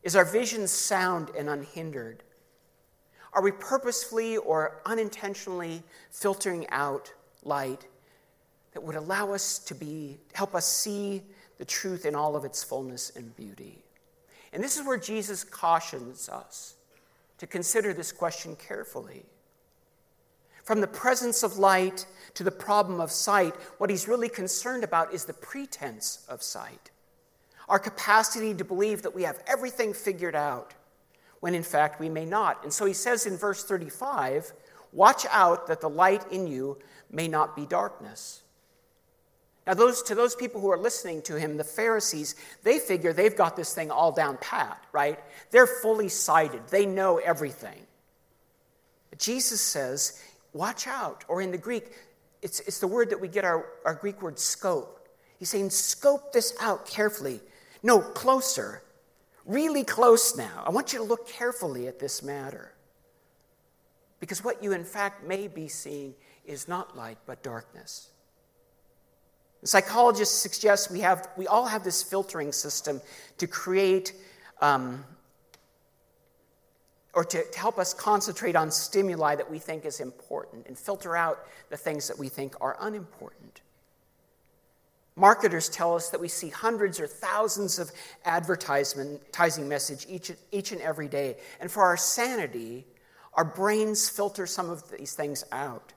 Is 0.04 0.18
our 0.18 0.26
vision 0.26 0.68
sound 0.68 1.32
and 1.38 1.48
unhindered? 1.48 2.22
Are 3.32 3.42
we 3.42 3.54
purposefully 3.54 4.36
or 4.36 4.82
unintentionally 4.86 5.84
filtering 6.12 6.68
out 6.70 7.14
light 7.44 7.86
that 8.74 8.84
would 8.84 8.96
allow 8.96 9.34
us 9.34 9.60
to 9.60 9.76
be, 9.76 10.18
help 10.34 10.56
us 10.56 10.66
see 10.66 11.24
the 11.58 11.66
truth 11.66 12.06
in 12.06 12.16
all 12.16 12.36
of 12.36 12.46
its 12.46 12.64
fullness 12.64 13.12
and 13.16 13.36
beauty? 13.36 13.84
And 14.54 14.64
this 14.64 14.78
is 14.78 14.86
where 14.86 14.98
Jesus 14.98 15.44
cautions 15.44 16.30
us 16.30 16.76
to 17.38 17.48
consider 17.48 17.94
this 17.94 18.12
question 18.12 18.56
carefully. 18.56 19.26
From 20.64 20.82
the 20.82 20.88
presence 20.88 21.42
of 21.42 21.58
light 21.58 22.06
to 22.36 22.44
the 22.44 22.52
problem 22.52 23.02
of 23.02 23.12
sight, 23.12 23.56
what 23.80 23.90
he's 23.90 24.08
really 24.08 24.30
concerned 24.30 24.84
about 24.84 25.14
is 25.14 25.26
the 25.26 25.34
pretense 25.34 26.26
of 26.30 26.44
sight. 26.44 26.92
Our 27.68 27.80
capacity 27.80 28.54
to 28.54 28.64
believe 28.64 29.02
that 29.04 29.16
we 29.16 29.24
have 29.24 29.42
everything 29.48 29.94
figured 29.94 30.36
out, 30.36 30.74
when 31.40 31.56
in 31.56 31.64
fact 31.64 32.00
we 32.00 32.10
may 32.10 32.26
not. 32.26 32.64
And 32.64 32.74
so 32.74 32.86
he 32.86 32.94
says 32.94 33.26
in 33.26 33.38
verse 33.38 33.64
35 33.64 34.54
Watch 34.92 35.26
out 35.30 35.68
that 35.68 35.82
the 35.82 35.90
light 35.90 36.32
in 36.32 36.48
you 36.48 36.78
may 37.12 37.28
not 37.28 37.56
be 37.56 37.66
darkness. 37.66 38.42
Now, 39.68 39.76
those, 39.76 40.02
to 40.04 40.16
those 40.16 40.36
people 40.36 40.62
who 40.62 40.72
are 40.72 40.80
listening 40.80 41.22
to 41.24 41.38
him, 41.38 41.58
the 41.58 41.64
Pharisees, 41.64 42.36
they 42.64 42.80
figure 42.80 43.14
they've 43.14 43.36
got 43.36 43.56
this 43.56 43.74
thing 43.74 43.92
all 43.92 44.12
down 44.12 44.38
pat, 44.42 44.84
right? 44.92 45.20
They're 45.52 45.68
fully 45.68 46.10
sighted, 46.10 46.62
they 46.70 46.86
know 46.86 47.18
everything. 47.18 47.86
But 49.10 49.20
Jesus 49.20 49.62
says, 49.62 50.24
watch 50.54 50.88
out. 50.88 51.26
Or 51.28 51.42
in 51.42 51.52
the 51.52 51.58
Greek, 51.58 51.92
it's, 52.42 52.60
it's 52.62 52.80
the 52.80 52.88
word 52.88 53.10
that 53.12 53.22
we 53.22 53.28
get 53.28 53.46
our, 53.46 53.66
our 53.86 53.96
Greek 53.96 54.22
word 54.22 54.40
scope. 54.40 55.08
He's 55.38 55.50
saying, 55.50 55.70
scope 55.70 56.34
this 56.34 56.54
out 56.60 56.86
carefully. 56.86 57.40
No, 57.84 58.00
closer. 58.00 58.82
Really 59.46 59.84
close 59.84 60.36
now. 60.36 60.64
I 60.66 60.70
want 60.70 60.94
you 60.94 61.00
to 61.00 61.06
look 61.06 61.28
carefully 61.28 61.88
at 61.88 62.00
this 62.00 62.22
matter. 62.22 62.74
Because 64.20 64.44
what 64.44 64.64
you, 64.64 64.74
in 64.74 64.84
fact, 64.84 65.26
may 65.26 65.48
be 65.48 65.68
seeing 65.68 66.14
is 66.50 66.68
not 66.68 66.98
light, 66.98 67.18
but 67.26 67.44
darkness. 67.44 68.10
Psychologists 69.64 70.36
suggest 70.36 70.90
we, 70.90 71.02
have, 71.02 71.28
we 71.38 71.46
all 71.48 71.66
have 71.66 71.84
this 71.84 72.02
filtering 72.02 72.52
system 72.52 73.02
to 73.38 73.48
create 73.48 74.14
um, 74.62 75.04
or 77.14 77.24
to, 77.26 77.44
to 77.44 77.60
help 77.60 77.78
us 77.78 77.94
concentrate 77.94 78.56
on 78.56 78.72
stimuli 78.72 79.36
that 79.36 79.50
we 79.50 79.60
think 79.60 79.86
is 79.86 80.00
important 80.00 80.66
and 80.68 80.78
filter 80.78 81.16
out 81.16 81.40
the 81.70 81.78
things 81.78 82.08
that 82.08 82.18
we 82.18 82.30
think 82.30 82.56
are 82.62 82.78
unimportant. 82.82 83.62
Marketers 85.16 85.68
tell 85.68 85.96
us 85.96 86.10
that 86.10 86.22
we 86.22 86.30
see 86.30 86.48
hundreds 86.48 87.00
or 87.00 87.08
thousands 87.08 87.78
of 87.78 87.92
advertising 88.24 89.68
message 89.68 90.06
each, 90.08 90.32
each 90.52 90.72
and 90.72 90.80
every 90.80 91.10
day. 91.10 91.36
And 91.60 91.70
for 91.70 91.84
our 91.84 91.98
sanity, 91.98 92.86
our 93.34 93.44
brains 93.44 94.08
filter 94.08 94.48
some 94.48 94.70
of 94.70 94.90
these 94.90 95.14
things 95.14 95.44
out. 95.52 95.92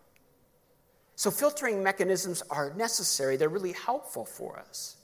So, 1.22 1.30
filtering 1.30 1.84
mechanisms 1.84 2.42
are 2.50 2.74
necessary, 2.74 3.36
they're 3.36 3.48
really 3.48 3.74
helpful 3.74 4.24
for 4.24 4.58
us. 4.58 4.96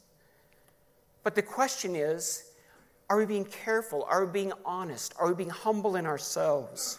But 1.22 1.36
the 1.36 1.42
question 1.42 1.94
is 1.94 2.50
are 3.08 3.18
we 3.18 3.24
being 3.24 3.44
careful? 3.44 4.02
Are 4.02 4.24
we 4.24 4.32
being 4.32 4.52
honest? 4.64 5.14
Are 5.16 5.28
we 5.28 5.34
being 5.34 5.48
humble 5.48 5.94
in 5.94 6.06
ourselves? 6.06 6.98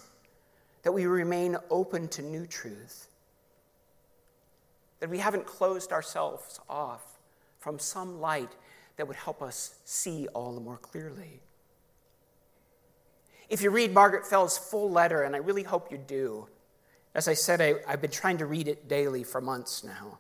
That 0.84 0.94
we 0.94 1.06
remain 1.06 1.58
open 1.70 2.08
to 2.08 2.22
new 2.22 2.48
truth? 2.48 3.10
That 5.02 5.10
we 5.10 5.18
haven't 5.18 5.46
closed 5.46 5.92
ourselves 5.92 6.62
off 6.70 7.20
from 7.58 7.78
some 7.78 8.22
light 8.22 8.54
that 8.96 9.06
would 9.06 9.18
help 9.18 9.42
us 9.42 9.76
see 9.84 10.30
all 10.30 10.54
the 10.54 10.62
more 10.62 10.78
clearly? 10.78 11.42
If 13.50 13.62
you 13.62 13.70
read 13.70 13.94
Margaret 13.94 14.26
Fell's 14.26 14.58
full 14.58 14.90
letter, 14.90 15.24
and 15.24 15.36
I 15.36 15.40
really 15.40 15.64
hope 15.64 15.92
you 15.92 15.98
do, 15.98 16.48
as 17.16 17.28
I 17.28 17.34
said, 17.34 17.62
I, 17.62 17.76
I've 17.88 18.02
been 18.02 18.12
trying 18.12 18.38
to 18.38 18.46
read 18.46 18.68
it 18.68 18.88
daily 18.88 19.24
for 19.24 19.42
months 19.42 19.84
now. 19.84 20.20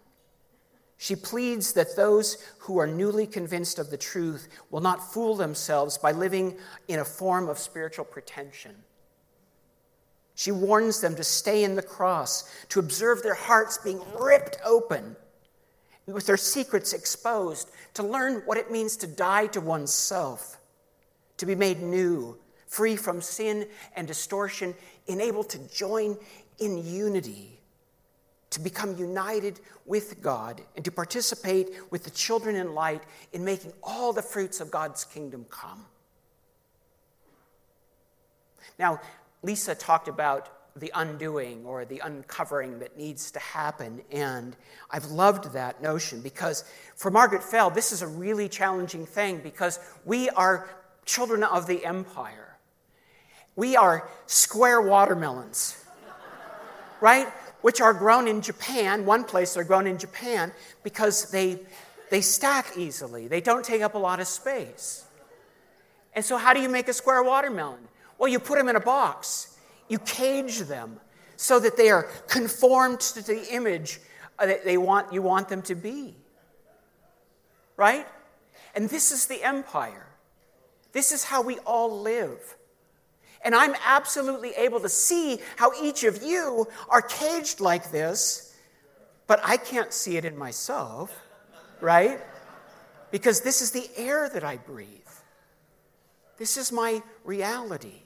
She 0.97 1.15
pleads 1.15 1.73
that 1.73 1.95
those 1.95 2.37
who 2.59 2.77
are 2.77 2.87
newly 2.87 3.25
convinced 3.25 3.79
of 3.79 3.89
the 3.89 3.97
truth 3.97 4.49
will 4.69 4.81
not 4.81 5.13
fool 5.13 5.35
themselves 5.35 5.97
by 5.97 6.11
living 6.11 6.57
in 6.89 6.99
a 6.99 7.05
form 7.05 7.47
of 7.47 7.57
spiritual 7.57 8.03
pretension. 8.03 8.75
She 10.35 10.51
warns 10.51 10.99
them 10.99 11.15
to 11.15 11.23
stay 11.23 11.63
in 11.63 11.75
the 11.75 11.81
cross, 11.81 12.49
to 12.69 12.79
observe 12.79 13.23
their 13.23 13.33
hearts 13.33 13.77
being 13.77 14.01
ripped 14.19 14.57
open, 14.65 15.15
with 16.05 16.25
their 16.25 16.37
secrets 16.37 16.91
exposed, 16.91 17.71
to 17.93 18.03
learn 18.03 18.41
what 18.45 18.57
it 18.57 18.71
means 18.71 18.97
to 18.97 19.07
die 19.07 19.47
to 19.47 19.61
oneself, 19.61 20.57
to 21.37 21.45
be 21.45 21.55
made 21.55 21.81
new, 21.81 22.37
free 22.67 22.95
from 22.95 23.21
sin 23.21 23.67
and 23.95 24.07
distortion, 24.07 24.75
enabled 25.07 25.49
to 25.49 25.59
join 25.69 26.17
in 26.59 26.85
unity, 26.85 27.59
to 28.51 28.59
become 28.59 28.97
united 28.97 29.59
with 29.85 30.21
God, 30.21 30.61
and 30.75 30.83
to 30.85 30.91
participate 30.91 31.69
with 31.91 32.03
the 32.03 32.09
children 32.09 32.55
in 32.55 32.73
light 32.73 33.03
in 33.33 33.45
making 33.45 33.73
all 33.83 34.13
the 34.13 34.21
fruits 34.21 34.59
of 34.59 34.71
God's 34.71 35.05
kingdom 35.05 35.45
come. 35.49 35.85
Now, 38.77 39.01
Lisa 39.43 39.75
talked 39.75 40.07
about 40.07 40.49
the 40.75 40.91
undoing 40.95 41.65
or 41.65 41.85
the 41.85 41.99
uncovering 41.99 42.79
that 42.79 42.97
needs 42.97 43.31
to 43.31 43.39
happen. 43.39 44.01
And 44.11 44.55
I've 44.89 45.05
loved 45.05 45.53
that 45.53 45.81
notion 45.81 46.21
because 46.21 46.63
for 46.95 47.11
Margaret 47.11 47.43
Fell, 47.43 47.69
this 47.69 47.91
is 47.91 48.01
a 48.01 48.07
really 48.07 48.49
challenging 48.49 49.05
thing 49.05 49.39
because 49.39 49.79
we 50.05 50.29
are 50.29 50.69
children 51.05 51.43
of 51.43 51.67
the 51.67 51.85
empire. 51.85 52.57
We 53.55 53.75
are 53.75 54.09
square 54.25 54.81
watermelons 54.81 55.83
right? 57.01 57.27
Which 57.61 57.81
are 57.81 57.93
grown 57.93 58.27
in 58.27 58.41
Japan. 58.41 59.05
One 59.05 59.23
place 59.23 59.53
they're 59.53 59.63
grown 59.63 59.87
in 59.87 59.97
Japan 59.97 60.51
because 60.83 61.31
they, 61.31 61.59
they 62.09 62.21
stack 62.21 62.77
easily, 62.77 63.27
they 63.27 63.41
don't 63.41 63.65
take 63.65 63.81
up 63.81 63.95
a 63.95 63.99
lot 63.99 64.19
of 64.19 64.27
space. 64.27 65.05
And 66.13 66.25
so, 66.25 66.37
how 66.37 66.53
do 66.53 66.61
you 66.61 66.69
make 66.69 66.87
a 66.87 66.93
square 66.93 67.23
watermelon? 67.23 67.87
Well, 68.17 68.29
you 68.29 68.39
put 68.39 68.57
them 68.57 68.67
in 68.67 68.75
a 68.75 68.81
box, 68.81 69.57
you 69.87 69.99
cage 69.99 70.59
them 70.59 70.99
so 71.37 71.59
that 71.59 71.77
they 71.77 71.89
are 71.89 72.03
conformed 72.27 72.99
to 72.99 73.25
the 73.25 73.53
image 73.53 74.01
uh, 74.37 74.45
that 74.45 74.65
they 74.65 74.77
want, 74.77 75.13
you 75.13 75.21
want 75.21 75.47
them 75.47 75.61
to 75.63 75.75
be. 75.75 76.15
Right? 77.77 78.05
And 78.75 78.89
this 78.89 79.11
is 79.11 79.27
the 79.27 79.41
empire. 79.43 80.07
This 80.91 81.11
is 81.11 81.23
how 81.23 81.41
we 81.41 81.59
all 81.59 82.01
live. 82.01 82.55
And 83.43 83.55
I'm 83.55 83.75
absolutely 83.85 84.51
able 84.51 84.79
to 84.81 84.89
see 84.89 85.39
how 85.55 85.71
each 85.81 86.03
of 86.03 86.21
you 86.21 86.67
are 86.89 87.01
caged 87.01 87.59
like 87.61 87.91
this, 87.91 88.55
but 89.27 89.39
I 89.43 89.57
can't 89.57 89.93
see 89.93 90.17
it 90.17 90.25
in 90.25 90.37
myself, 90.37 91.13
right? 91.79 92.19
Because 93.11 93.41
this 93.41 93.61
is 93.61 93.71
the 93.71 93.89
air 93.95 94.29
that 94.29 94.43
I 94.43 94.57
breathe. 94.57 94.87
This 96.37 96.57
is 96.57 96.71
my 96.71 97.01
reality. 97.23 98.01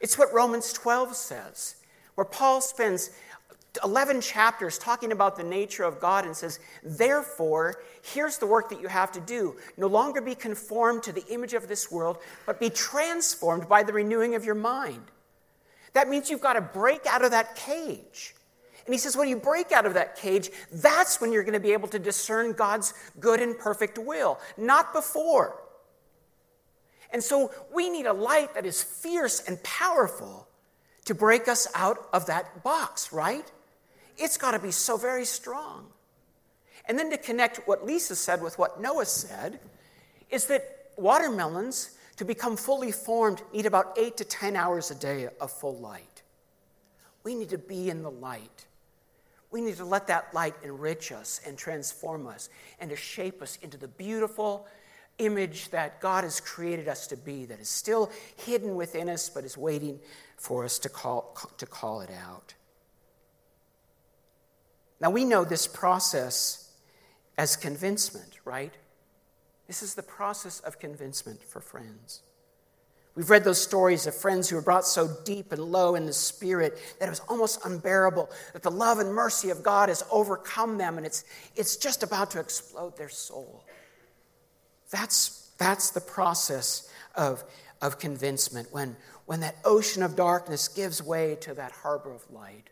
It's 0.00 0.18
what 0.18 0.32
Romans 0.32 0.72
12 0.72 1.14
says, 1.14 1.76
where 2.14 2.24
Paul 2.24 2.60
spends 2.60 3.10
11 3.84 4.20
chapters 4.20 4.78
talking 4.78 5.12
about 5.12 5.36
the 5.36 5.44
nature 5.44 5.84
of 5.84 6.00
God 6.00 6.24
and 6.24 6.36
says, 6.36 6.58
Therefore, 6.82 7.82
here's 8.02 8.38
the 8.38 8.46
work 8.46 8.68
that 8.70 8.80
you 8.80 8.88
have 8.88 9.12
to 9.12 9.20
do. 9.20 9.56
No 9.76 9.86
longer 9.86 10.20
be 10.20 10.34
conformed 10.34 11.04
to 11.04 11.12
the 11.12 11.24
image 11.28 11.54
of 11.54 11.68
this 11.68 11.90
world, 11.90 12.18
but 12.46 12.58
be 12.58 12.70
transformed 12.70 13.68
by 13.68 13.82
the 13.82 13.92
renewing 13.92 14.34
of 14.34 14.44
your 14.44 14.56
mind. 14.56 15.02
That 15.92 16.08
means 16.08 16.30
you've 16.30 16.40
got 16.40 16.54
to 16.54 16.60
break 16.60 17.06
out 17.06 17.24
of 17.24 17.30
that 17.30 17.54
cage. 17.54 18.34
And 18.86 18.94
he 18.94 18.98
says, 18.98 19.16
when 19.16 19.28
you 19.28 19.36
break 19.36 19.72
out 19.72 19.86
of 19.86 19.94
that 19.94 20.16
cage, 20.16 20.50
that's 20.72 21.20
when 21.20 21.32
you're 21.32 21.44
going 21.44 21.54
to 21.54 21.60
be 21.60 21.72
able 21.72 21.88
to 21.88 21.98
discern 21.98 22.52
God's 22.52 22.94
good 23.20 23.40
and 23.40 23.56
perfect 23.56 23.98
will, 23.98 24.40
not 24.56 24.92
before. 24.92 25.60
And 27.12 27.22
so 27.22 27.52
we 27.72 27.90
need 27.90 28.06
a 28.06 28.12
light 28.12 28.54
that 28.54 28.66
is 28.66 28.82
fierce 28.82 29.40
and 29.46 29.62
powerful 29.62 30.48
to 31.04 31.14
break 31.14 31.48
us 31.48 31.66
out 31.74 31.98
of 32.12 32.26
that 32.26 32.62
box, 32.62 33.12
right? 33.12 33.50
It's 34.18 34.36
got 34.36 34.52
to 34.52 34.58
be 34.58 34.70
so 34.70 34.96
very 34.96 35.24
strong. 35.24 35.86
And 36.86 36.98
then 36.98 37.10
to 37.10 37.18
connect 37.18 37.68
what 37.68 37.86
Lisa 37.86 38.16
said 38.16 38.42
with 38.42 38.58
what 38.58 38.80
Noah 38.80 39.06
said 39.06 39.60
is 40.30 40.46
that 40.46 40.92
watermelons, 40.96 41.96
to 42.16 42.24
become 42.24 42.56
fully 42.56 42.92
formed, 42.92 43.42
need 43.52 43.66
about 43.66 43.96
eight 43.96 44.16
to 44.18 44.24
10 44.24 44.56
hours 44.56 44.90
a 44.90 44.94
day 44.94 45.28
of 45.40 45.50
full 45.50 45.78
light. 45.78 46.22
We 47.22 47.34
need 47.34 47.50
to 47.50 47.58
be 47.58 47.90
in 47.90 48.02
the 48.02 48.10
light. 48.10 48.66
We 49.50 49.60
need 49.60 49.76
to 49.76 49.84
let 49.84 50.06
that 50.06 50.32
light 50.32 50.54
enrich 50.62 51.12
us 51.12 51.40
and 51.46 51.56
transform 51.56 52.26
us 52.26 52.50
and 52.78 52.90
to 52.90 52.96
shape 52.96 53.42
us 53.42 53.58
into 53.62 53.76
the 53.76 53.88
beautiful 53.88 54.66
image 55.18 55.70
that 55.70 56.00
God 56.00 56.24
has 56.24 56.40
created 56.40 56.88
us 56.88 57.06
to 57.08 57.16
be, 57.16 57.44
that 57.46 57.60
is 57.60 57.68
still 57.68 58.10
hidden 58.36 58.74
within 58.74 59.08
us 59.08 59.28
but 59.28 59.44
is 59.44 59.56
waiting 59.56 59.98
for 60.36 60.64
us 60.64 60.78
to 60.80 60.88
call, 60.88 61.36
to 61.58 61.66
call 61.66 62.00
it 62.00 62.10
out. 62.10 62.54
Now, 65.00 65.10
we 65.10 65.24
know 65.24 65.44
this 65.44 65.66
process 65.66 66.70
as 67.38 67.56
convincement, 67.56 68.38
right? 68.44 68.72
This 69.66 69.82
is 69.82 69.94
the 69.94 70.02
process 70.02 70.60
of 70.60 70.78
convincement 70.78 71.42
for 71.42 71.60
friends. 71.60 72.22
We've 73.14 73.30
read 73.30 73.44
those 73.44 73.60
stories 73.60 74.06
of 74.06 74.14
friends 74.14 74.48
who 74.48 74.56
were 74.56 74.62
brought 74.62 74.86
so 74.86 75.08
deep 75.24 75.52
and 75.52 75.60
low 75.60 75.94
in 75.94 76.06
the 76.06 76.12
spirit 76.12 76.78
that 76.98 77.06
it 77.06 77.10
was 77.10 77.20
almost 77.28 77.64
unbearable, 77.64 78.30
that 78.52 78.62
the 78.62 78.70
love 78.70 78.98
and 78.98 79.12
mercy 79.12 79.50
of 79.50 79.62
God 79.62 79.88
has 79.88 80.04
overcome 80.10 80.78
them 80.78 80.96
and 80.96 81.04
it's, 81.04 81.24
it's 81.56 81.76
just 81.76 82.02
about 82.02 82.30
to 82.32 82.40
explode 82.40 82.96
their 82.96 83.08
soul. 83.08 83.64
That's, 84.90 85.50
that's 85.58 85.90
the 85.90 86.00
process 86.00 86.90
of, 87.14 87.42
of 87.82 87.98
convincement, 87.98 88.68
when, 88.70 88.96
when 89.26 89.40
that 89.40 89.56
ocean 89.64 90.02
of 90.02 90.14
darkness 90.14 90.68
gives 90.68 91.02
way 91.02 91.36
to 91.40 91.54
that 91.54 91.72
harbor 91.72 92.12
of 92.12 92.28
light, 92.30 92.70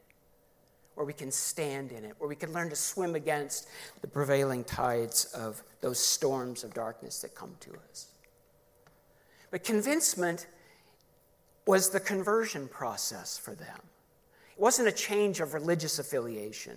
where 0.98 1.06
we 1.06 1.12
can 1.12 1.30
stand 1.30 1.92
in 1.92 2.04
it, 2.04 2.16
where 2.18 2.28
we 2.28 2.34
can 2.34 2.52
learn 2.52 2.68
to 2.68 2.74
swim 2.74 3.14
against 3.14 3.68
the 4.00 4.08
prevailing 4.08 4.64
tides 4.64 5.26
of 5.26 5.62
those 5.80 6.00
storms 6.00 6.64
of 6.64 6.74
darkness 6.74 7.20
that 7.22 7.36
come 7.36 7.54
to 7.60 7.70
us. 7.88 8.08
But 9.52 9.62
convincement 9.62 10.48
was 11.66 11.90
the 11.90 12.00
conversion 12.00 12.66
process 12.66 13.38
for 13.38 13.54
them. 13.54 13.78
It 14.56 14.60
wasn't 14.60 14.88
a 14.88 14.92
change 14.92 15.38
of 15.38 15.54
religious 15.54 16.00
affiliation. 16.00 16.76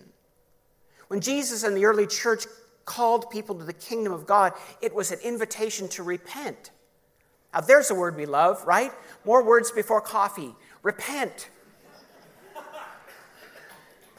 When 1.08 1.20
Jesus 1.20 1.64
and 1.64 1.76
the 1.76 1.86
early 1.86 2.06
church 2.06 2.46
called 2.86 3.28
people 3.32 3.56
to 3.56 3.64
the 3.64 3.74
kingdom 3.74 4.14
of 4.14 4.28
God, 4.28 4.54
it 4.84 4.94
was 4.94 5.12
an 5.12 5.18
invitation 5.24 5.88
to 5.90 6.04
repent. 6.04 6.70
Now, 7.56 7.62
there's 7.62 7.90
a 7.90 7.96
word 7.96 8.16
we 8.16 8.28
love, 8.28 8.64
right? 8.68 8.92
More 9.26 9.44
words 9.44 9.72
before 9.72 10.00
coffee. 10.00 10.54
Repent. 10.84 11.50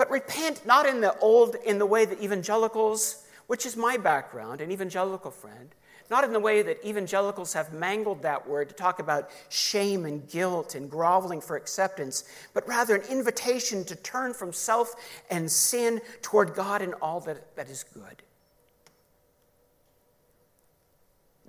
But 0.02 0.10
repent 0.10 0.66
not 0.66 0.84
in 0.84 1.00
the 1.00 1.16
old, 1.20 1.54
in 1.64 1.78
the 1.78 1.86
way 1.86 2.04
that 2.04 2.20
evangelicals, 2.20 3.24
which 3.46 3.64
is 3.64 3.76
my 3.76 3.96
background, 3.96 4.60
an 4.60 4.72
evangelical 4.72 5.30
friend, 5.30 5.76
not 6.10 6.24
in 6.24 6.32
the 6.32 6.40
way 6.40 6.60
that 6.60 6.84
evangelicals 6.84 7.52
have 7.52 7.72
mangled 7.72 8.20
that 8.22 8.48
word 8.48 8.68
to 8.68 8.74
talk 8.74 8.98
about 8.98 9.30
shame 9.48 10.04
and 10.04 10.28
guilt 10.28 10.74
and 10.74 10.90
groveling 10.90 11.40
for 11.40 11.54
acceptance, 11.54 12.24
but 12.52 12.66
rather 12.66 12.96
an 12.96 13.08
invitation 13.12 13.84
to 13.84 13.94
turn 13.94 14.34
from 14.34 14.52
self 14.52 14.92
and 15.30 15.48
sin 15.48 16.00
toward 16.20 16.52
God 16.52 16.82
and 16.82 16.94
all 16.94 17.20
that, 17.20 17.54
that 17.54 17.70
is 17.70 17.84
good. 17.84 18.24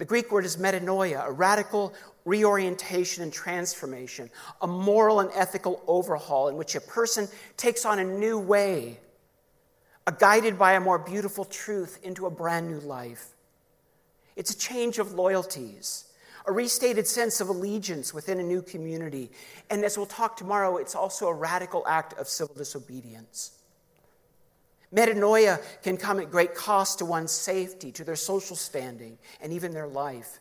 The 0.03 0.07
Greek 0.07 0.33
word 0.33 0.43
is 0.43 0.57
metanoia, 0.57 1.25
a 1.25 1.31
radical 1.31 1.93
reorientation 2.25 3.24
and 3.24 3.31
transformation, 3.31 4.29
a 4.62 4.67
moral 4.67 5.22
and 5.22 5.29
ethical 5.33 5.81
overhaul 5.88 6.50
in 6.50 6.57
which 6.57 6.75
a 6.75 6.81
person 6.81 7.29
takes 7.55 7.86
on 7.86 8.00
a 8.00 8.03
new 8.03 8.38
way, 8.38 9.00
a 10.05 10.12
guided 10.12 10.60
by 10.60 10.74
a 10.74 10.81
more 10.81 11.00
beautiful 11.00 11.45
truth 11.45 12.01
into 12.03 12.25
a 12.25 12.29
brand 12.29 12.69
new 12.69 12.81
life. 12.81 13.27
It's 14.36 14.51
a 14.51 14.57
change 14.57 15.00
of 15.00 15.13
loyalties, 15.13 16.12
a 16.48 16.51
restated 16.51 17.07
sense 17.07 17.39
of 17.39 17.48
allegiance 17.48 18.13
within 18.13 18.41
a 18.41 18.43
new 18.43 18.62
community. 18.62 19.31
And 19.69 19.86
as 19.86 19.95
we'll 19.98 20.05
talk 20.05 20.36
tomorrow, 20.36 20.75
it's 20.75 20.95
also 20.95 21.29
a 21.29 21.33
radical 21.33 21.88
act 21.88 22.19
of 22.19 22.27
civil 22.27 22.55
disobedience. 22.55 23.51
Metanoia 24.93 25.59
can 25.81 25.97
come 25.97 26.19
at 26.19 26.29
great 26.29 26.53
cost 26.53 27.00
to 27.00 27.05
one's 27.05 27.31
safety, 27.31 27.91
to 27.93 28.03
their 28.03 28.15
social 28.15 28.55
standing, 28.55 29.17
and 29.41 29.51
even 29.51 29.73
their 29.73 29.88
life. 29.88 30.39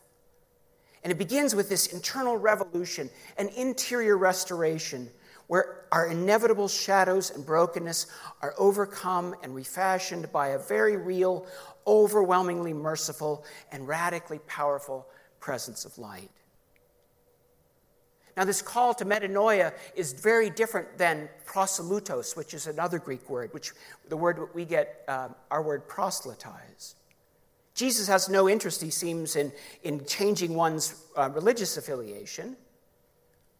And 1.03 1.11
it 1.11 1.17
begins 1.17 1.55
with 1.55 1.69
this 1.69 1.87
internal 1.87 2.37
revolution, 2.37 3.09
an 3.37 3.49
interior 3.49 4.17
restoration, 4.17 5.09
where 5.47 5.85
our 5.91 6.07
inevitable 6.07 6.67
shadows 6.67 7.31
and 7.31 7.45
brokenness 7.45 8.07
are 8.41 8.53
overcome 8.57 9.35
and 9.43 9.53
refashioned 9.53 10.31
by 10.31 10.49
a 10.49 10.59
very 10.59 10.95
real, 10.97 11.45
overwhelmingly 11.85 12.73
merciful, 12.73 13.43
and 13.71 13.87
radically 13.87 14.39
powerful 14.47 15.07
presence 15.39 15.83
of 15.83 15.97
light. 15.97 16.31
Now, 18.35 18.45
this 18.45 18.61
call 18.61 18.93
to 18.95 19.05
metanoia 19.05 19.73
is 19.95 20.13
very 20.13 20.49
different 20.49 20.97
than 20.97 21.29
proselytos, 21.45 22.35
which 22.35 22.53
is 22.53 22.65
another 22.65 22.97
Greek 22.97 23.29
word, 23.29 23.53
which 23.53 23.71
the 24.09 24.17
word 24.17 24.49
we 24.55 24.65
get 24.65 25.03
uh, 25.07 25.29
our 25.51 25.61
word 25.61 25.87
proselytize. 25.87 26.95
Jesus 27.75 28.07
has 28.07 28.29
no 28.29 28.49
interest, 28.49 28.81
he 28.81 28.89
seems, 28.89 29.35
in, 29.35 29.51
in 29.83 30.05
changing 30.05 30.55
one's 30.55 30.95
uh, 31.15 31.29
religious 31.31 31.77
affiliation. 31.77 32.55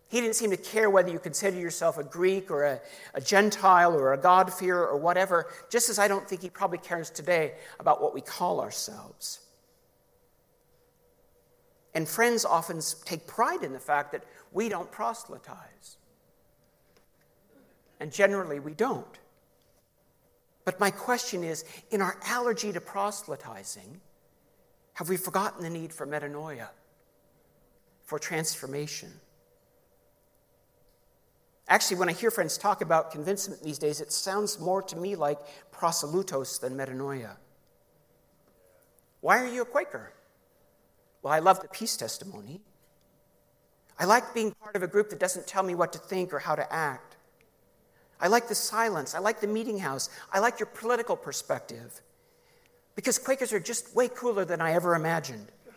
He 0.10 0.22
didn't 0.22 0.36
seem 0.36 0.52
to 0.52 0.58
care 0.58 0.90
whether 0.92 1.10
you 1.10 1.18
consider 1.18 1.58
yourself 1.58 1.98
a 1.98 2.04
Greek 2.04 2.52
or 2.52 2.64
a, 2.64 2.80
a 3.16 3.22
Gentile 3.22 3.96
or 3.96 4.14
a 4.14 4.18
God-fearer 4.18 4.88
or 4.88 4.98
whatever, 4.98 5.48
just 5.72 5.90
as 5.90 5.98
I 5.98 6.08
don't 6.08 6.28
think 6.28 6.42
he 6.42 6.50
probably 6.50 6.78
cares 6.78 7.10
today 7.10 7.54
about 7.80 8.02
what 8.02 8.14
we 8.14 8.22
call 8.22 8.62
ourselves. 8.62 9.40
And 11.96 12.08
friends 12.08 12.44
often 12.44 12.82
take 13.06 13.28
pride 13.28 13.64
in 13.64 13.74
the 13.74 13.80
fact 13.80 14.12
that 14.14 14.24
we 14.52 14.70
don't 14.70 14.92
proselytize. 14.92 15.98
And 18.00 18.12
generally, 18.12 18.60
we 18.60 18.74
don't. 18.74 19.20
But 20.66 20.80
my 20.80 20.92
question 20.92 21.44
is 21.44 21.66
in 21.92 22.02
our 22.02 22.18
allergy 22.26 22.72
to 22.72 22.82
proselytizing, 22.82 24.02
have 24.94 25.10
we 25.10 25.18
forgotten 25.18 25.64
the 25.64 25.70
need 25.70 25.92
for 25.92 26.08
metanoia, 26.08 26.70
for 28.06 28.20
transformation? 28.20 29.12
Actually, 31.68 31.98
when 31.98 32.10
I 32.10 32.14
hear 32.14 32.30
friends 32.30 32.58
talk 32.58 32.82
about 32.82 33.12
convincement 33.12 33.64
these 33.64 33.80
days, 33.80 34.02
it 34.02 34.12
sounds 34.12 34.60
more 34.60 34.82
to 34.84 34.96
me 34.96 35.16
like 35.16 35.40
proselytos 35.72 36.60
than 36.60 36.76
metanoia. 36.76 37.38
Why 39.22 39.42
are 39.42 39.48
you 39.48 39.62
a 39.62 39.66
Quaker? 39.66 40.12
Well, 41.24 41.34
I 41.34 41.40
love 41.40 41.62
the 41.62 41.70
peace 41.70 41.98
testimony. 41.98 42.62
I 43.98 44.06
like 44.06 44.34
being 44.34 44.52
part 44.52 44.76
of 44.76 44.84
a 44.84 44.88
group 44.88 45.10
that 45.10 45.20
doesn't 45.20 45.48
tell 45.48 45.64
me 45.64 45.74
what 45.74 45.94
to 45.94 46.00
think 46.00 46.34
or 46.34 46.40
how 46.40 46.56
to 46.56 46.72
act. 46.72 47.16
I 48.20 48.28
like 48.28 48.48
the 48.48 48.56
silence. 48.56 49.16
I 49.16 49.20
like 49.20 49.40
the 49.40 49.48
meeting 49.48 49.80
house. 49.80 50.10
I 50.32 50.40
like 50.40 50.60
your 50.60 50.68
political 50.68 51.16
perspective. 51.16 52.02
Because 52.96 53.18
Quakers 53.18 53.54
are 53.54 53.60
just 53.60 53.96
way 53.96 54.10
cooler 54.10 54.46
than 54.46 54.62
I 54.62 54.74
ever 54.74 54.96
imagined. 54.96 55.48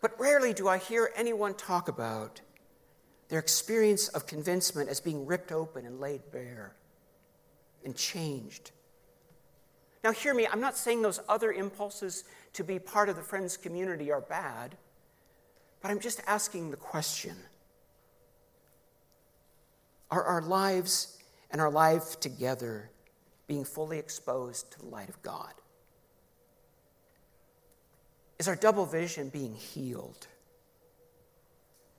but 0.00 0.18
rarely 0.18 0.52
do 0.52 0.68
I 0.68 0.78
hear 0.78 1.10
anyone 1.16 1.54
talk 1.54 1.88
about 1.88 2.40
their 3.28 3.40
experience 3.40 4.08
of 4.08 4.26
convincement 4.26 4.88
as 4.88 5.00
being 5.00 5.26
ripped 5.26 5.50
open 5.50 5.84
and 5.84 6.00
laid 6.00 6.30
bare 6.30 6.74
and 7.84 7.96
changed. 7.96 8.70
Now, 10.06 10.12
hear 10.12 10.34
me, 10.34 10.46
I'm 10.46 10.60
not 10.60 10.76
saying 10.76 11.02
those 11.02 11.18
other 11.28 11.50
impulses 11.50 12.22
to 12.52 12.62
be 12.62 12.78
part 12.78 13.08
of 13.08 13.16
the 13.16 13.22
Friends 13.22 13.56
community 13.56 14.12
are 14.12 14.20
bad, 14.20 14.76
but 15.82 15.90
I'm 15.90 15.98
just 15.98 16.22
asking 16.28 16.70
the 16.70 16.76
question 16.76 17.34
Are 20.12 20.22
our 20.22 20.42
lives 20.42 21.18
and 21.50 21.60
our 21.60 21.72
life 21.72 22.20
together 22.20 22.88
being 23.48 23.64
fully 23.64 23.98
exposed 23.98 24.70
to 24.74 24.78
the 24.78 24.86
light 24.86 25.08
of 25.08 25.20
God? 25.22 25.52
Is 28.38 28.46
our 28.46 28.54
double 28.54 28.86
vision 28.86 29.28
being 29.28 29.56
healed? 29.56 30.28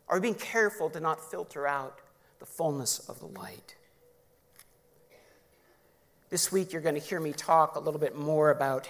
Are 0.08 0.16
we 0.16 0.22
being 0.22 0.36
careful 0.36 0.90
to 0.92 1.02
not 1.02 1.30
filter 1.30 1.68
out 1.68 2.00
the 2.40 2.46
fullness 2.46 3.00
of 3.10 3.20
the 3.20 3.28
light? 3.38 3.76
This 6.30 6.52
week, 6.52 6.74
you're 6.74 6.82
going 6.82 6.96
to 6.96 7.02
hear 7.02 7.22
me 7.22 7.32
talk 7.32 7.78
a 7.78 7.80
little 7.80 8.02
bit 8.02 8.14
more 8.14 8.52
about, 8.52 8.90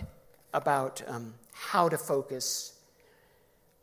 about 0.56 1.04
um, 1.06 1.36
how 1.54 1.88
to 1.88 1.96
focus 1.96 2.74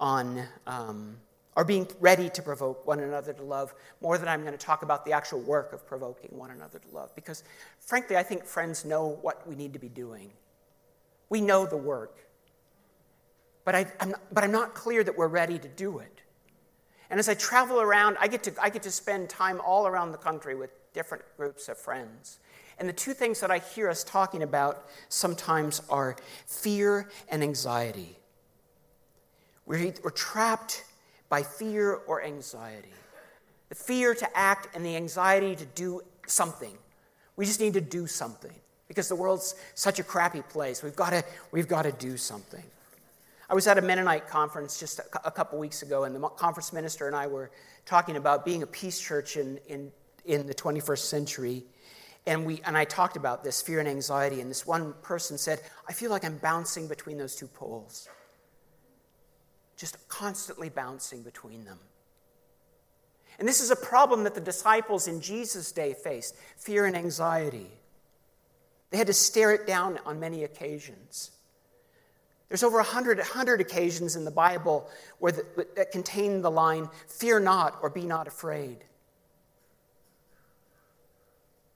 on 0.00 0.42
um, 0.66 1.18
or 1.54 1.64
being 1.64 1.86
ready 2.00 2.28
to 2.30 2.42
provoke 2.42 2.84
one 2.84 2.98
another 2.98 3.32
to 3.32 3.42
love 3.44 3.72
more 4.00 4.18
than 4.18 4.26
I'm 4.26 4.40
going 4.40 4.54
to 4.54 4.58
talk 4.58 4.82
about 4.82 5.04
the 5.04 5.12
actual 5.12 5.38
work 5.38 5.72
of 5.72 5.86
provoking 5.86 6.36
one 6.36 6.50
another 6.50 6.80
to 6.80 6.88
love. 6.92 7.14
Because, 7.14 7.44
frankly, 7.78 8.16
I 8.16 8.24
think 8.24 8.44
friends 8.44 8.84
know 8.84 9.18
what 9.22 9.46
we 9.46 9.54
need 9.54 9.72
to 9.74 9.78
be 9.78 9.88
doing. 9.88 10.32
We 11.28 11.40
know 11.40 11.64
the 11.64 11.76
work. 11.76 12.26
But, 13.64 13.76
I, 13.76 13.86
am 14.00 14.16
but 14.32 14.42
I'm 14.42 14.50
not 14.50 14.74
clear 14.74 15.04
that 15.04 15.16
we're 15.16 15.28
ready 15.28 15.60
to 15.60 15.68
do 15.68 16.00
it. 16.00 16.22
And 17.08 17.20
as 17.20 17.28
I 17.28 17.34
travel 17.34 17.80
around, 17.80 18.16
I 18.18 18.26
get, 18.26 18.42
to, 18.42 18.52
I 18.60 18.68
get 18.68 18.82
to 18.82 18.90
spend 18.90 19.28
time 19.30 19.60
all 19.64 19.86
around 19.86 20.10
the 20.10 20.18
country 20.18 20.56
with 20.56 20.70
different 20.92 21.22
groups 21.36 21.68
of 21.68 21.78
friends. 21.78 22.40
And 22.78 22.88
the 22.88 22.92
two 22.92 23.14
things 23.14 23.40
that 23.40 23.50
I 23.50 23.58
hear 23.58 23.88
us 23.88 24.04
talking 24.04 24.42
about 24.42 24.88
sometimes 25.08 25.80
are 25.88 26.16
fear 26.46 27.08
and 27.28 27.42
anxiety. 27.42 28.18
We're, 29.66 29.94
we're 30.02 30.10
trapped 30.10 30.84
by 31.28 31.42
fear 31.42 31.94
or 32.06 32.22
anxiety. 32.22 32.92
The 33.68 33.74
fear 33.74 34.14
to 34.14 34.36
act 34.36 34.74
and 34.74 34.84
the 34.84 34.96
anxiety 34.96 35.56
to 35.56 35.64
do 35.64 36.02
something. 36.26 36.76
We 37.36 37.46
just 37.46 37.60
need 37.60 37.74
to 37.74 37.80
do 37.80 38.06
something 38.06 38.52
because 38.88 39.08
the 39.08 39.16
world's 39.16 39.54
such 39.74 39.98
a 39.98 40.04
crappy 40.04 40.42
place. 40.42 40.82
We've 40.82 40.96
got 40.96 41.10
to, 41.10 41.24
we've 41.50 41.68
got 41.68 41.82
to 41.82 41.92
do 41.92 42.16
something. 42.16 42.62
I 43.48 43.54
was 43.54 43.66
at 43.66 43.78
a 43.78 43.82
Mennonite 43.82 44.28
conference 44.28 44.78
just 44.80 45.00
a 45.24 45.30
couple 45.30 45.58
weeks 45.58 45.82
ago, 45.82 46.04
and 46.04 46.14
the 46.14 46.20
conference 46.20 46.72
minister 46.72 47.06
and 47.06 47.14
I 47.16 47.26
were 47.26 47.50
talking 47.84 48.16
about 48.16 48.44
being 48.44 48.62
a 48.62 48.66
peace 48.66 49.00
church 49.00 49.36
in, 49.36 49.58
in, 49.68 49.92
in 50.24 50.46
the 50.46 50.54
21st 50.54 50.98
century. 50.98 51.64
And, 52.26 52.46
we, 52.46 52.60
and 52.64 52.76
I 52.76 52.84
talked 52.84 53.16
about 53.16 53.44
this 53.44 53.60
fear 53.60 53.80
and 53.80 53.88
anxiety, 53.88 54.40
and 54.40 54.50
this 54.50 54.66
one 54.66 54.94
person 55.02 55.36
said, 55.36 55.60
I 55.88 55.92
feel 55.92 56.10
like 56.10 56.24
I'm 56.24 56.38
bouncing 56.38 56.88
between 56.88 57.18
those 57.18 57.36
two 57.36 57.46
poles, 57.46 58.08
just 59.76 60.08
constantly 60.08 60.70
bouncing 60.70 61.22
between 61.22 61.64
them. 61.64 61.78
And 63.38 63.48
this 63.48 63.60
is 63.60 63.70
a 63.70 63.76
problem 63.76 64.24
that 64.24 64.34
the 64.34 64.40
disciples 64.40 65.08
in 65.08 65.20
Jesus' 65.20 65.72
day 65.72 65.92
faced 65.92 66.36
fear 66.56 66.86
and 66.86 66.96
anxiety. 66.96 67.70
They 68.90 68.98
had 68.98 69.08
to 69.08 69.12
stare 69.12 69.52
it 69.52 69.66
down 69.66 69.98
on 70.06 70.20
many 70.20 70.44
occasions. 70.44 71.32
There's 72.48 72.62
over 72.62 72.76
100, 72.76 73.18
100 73.18 73.60
occasions 73.60 74.16
in 74.16 74.24
the 74.24 74.30
Bible 74.30 74.88
where 75.18 75.32
the, 75.32 75.66
that 75.76 75.90
contain 75.90 76.42
the 76.42 76.50
line, 76.50 76.88
fear 77.08 77.40
not 77.40 77.78
or 77.82 77.90
be 77.90 78.06
not 78.06 78.28
afraid. 78.28 78.84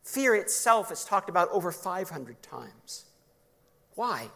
Fear 0.09 0.37
itself 0.37 0.91
is 0.91 1.05
talked 1.05 1.29
about 1.29 1.51
over 1.51 1.71
500 1.71 2.43
times. 2.43 3.05
Why? 3.95 4.29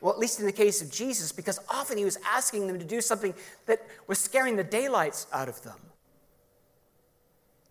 Well, 0.00 0.12
at 0.12 0.20
least 0.20 0.38
in 0.38 0.46
the 0.46 0.52
case 0.52 0.80
of 0.80 0.88
Jesus, 0.88 1.32
because 1.32 1.58
often 1.68 1.98
he 1.98 2.04
was 2.04 2.16
asking 2.24 2.68
them 2.68 2.78
to 2.78 2.84
do 2.84 3.00
something 3.00 3.34
that 3.66 3.84
was 4.06 4.20
scaring 4.20 4.54
the 4.54 4.62
daylights 4.62 5.26
out 5.32 5.48
of 5.48 5.60
them. 5.62 5.80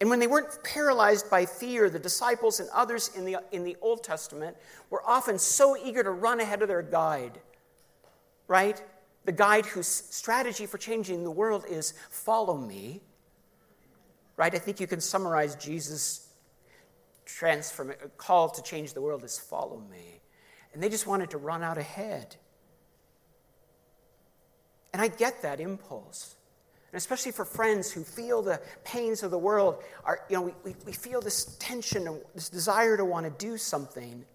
And 0.02 0.10
when 0.10 0.20
they 0.20 0.28
weren't 0.28 0.62
paralyzed 0.66 1.30
by 1.32 1.46
fear, 1.46 1.90
the 1.90 1.98
disciples 1.98 2.60
and 2.60 2.68
others 2.74 3.10
in 3.16 3.24
the, 3.24 3.38
in 3.54 3.64
the 3.64 3.78
Old 3.80 4.04
Testament 4.04 4.58
were 4.90 5.02
often 5.08 5.40
so 5.40 5.78
eager 5.78 6.04
to 6.04 6.12
run 6.12 6.42
ahead 6.42 6.62
of 6.62 6.68
their 6.68 6.82
guide, 6.82 7.40
right? 8.50 8.84
The 9.24 9.32
guide 9.32 9.66
whose 9.66 9.88
strategy 9.88 10.66
for 10.66 10.78
changing 10.78 11.24
the 11.24 11.32
world 11.32 11.64
is 11.70 11.94
follow 12.10 12.58
me, 12.58 13.00
right? 14.36 14.54
I 14.54 14.60
think 14.60 14.82
you 14.82 14.88
can 14.88 15.00
summarize 15.00 15.56
Jesus' 15.56 16.27
transform, 17.28 17.94
call 18.18 18.50
to 18.50 18.64
change 18.64 18.94
the 18.94 19.02
world 19.02 19.24
is 19.24 19.38
follow 19.38 19.82
me. 19.92 20.22
And 20.74 20.82
they 20.82 20.90
just 20.90 21.06
wanted 21.06 21.30
to 21.32 21.38
run 21.38 21.62
out 21.62 21.78
ahead. 21.78 22.36
And 24.94 25.02
I 25.02 25.10
get 25.10 25.42
that 25.42 25.60
impulse. 25.60 26.36
And 26.92 26.98
especially 26.98 27.34
for 27.34 27.46
friends 27.46 27.92
who 27.92 28.04
feel 28.04 28.42
the 28.42 28.62
pains 28.86 29.22
of 29.22 29.32
the 29.32 29.38
world, 29.38 29.84
are, 30.06 30.22
you 30.30 30.38
know, 30.38 30.42
we, 30.44 30.54
we, 30.64 30.76
we 30.86 30.94
feel 30.94 31.20
this 31.20 31.58
tension, 31.60 32.08
and 32.08 32.22
this 32.34 32.50
desire 32.50 32.96
to 32.96 33.04
want 33.04 33.26
to 33.26 33.46
do 33.46 33.58
something. 33.58 34.26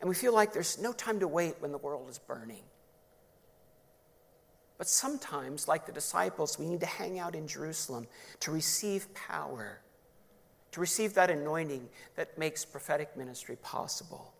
And 0.00 0.08
we 0.08 0.14
feel 0.14 0.34
like 0.34 0.52
there's 0.52 0.80
no 0.80 0.92
time 0.92 1.20
to 1.20 1.28
wait 1.28 1.54
when 1.60 1.70
the 1.70 1.78
world 1.78 2.08
is 2.10 2.18
burning. 2.18 2.64
But 4.78 4.88
sometimes, 4.88 5.68
like 5.68 5.86
the 5.86 5.92
disciples, 5.92 6.58
we 6.58 6.66
need 6.66 6.80
to 6.80 6.86
hang 6.86 7.20
out 7.20 7.36
in 7.36 7.46
Jerusalem 7.46 8.08
to 8.40 8.50
receive 8.50 9.06
power, 9.14 9.80
to 10.72 10.80
receive 10.80 11.14
that 11.14 11.30
anointing 11.30 11.88
that 12.16 12.36
makes 12.36 12.64
prophetic 12.64 13.16
ministry 13.16 13.56
possible. 13.62 14.32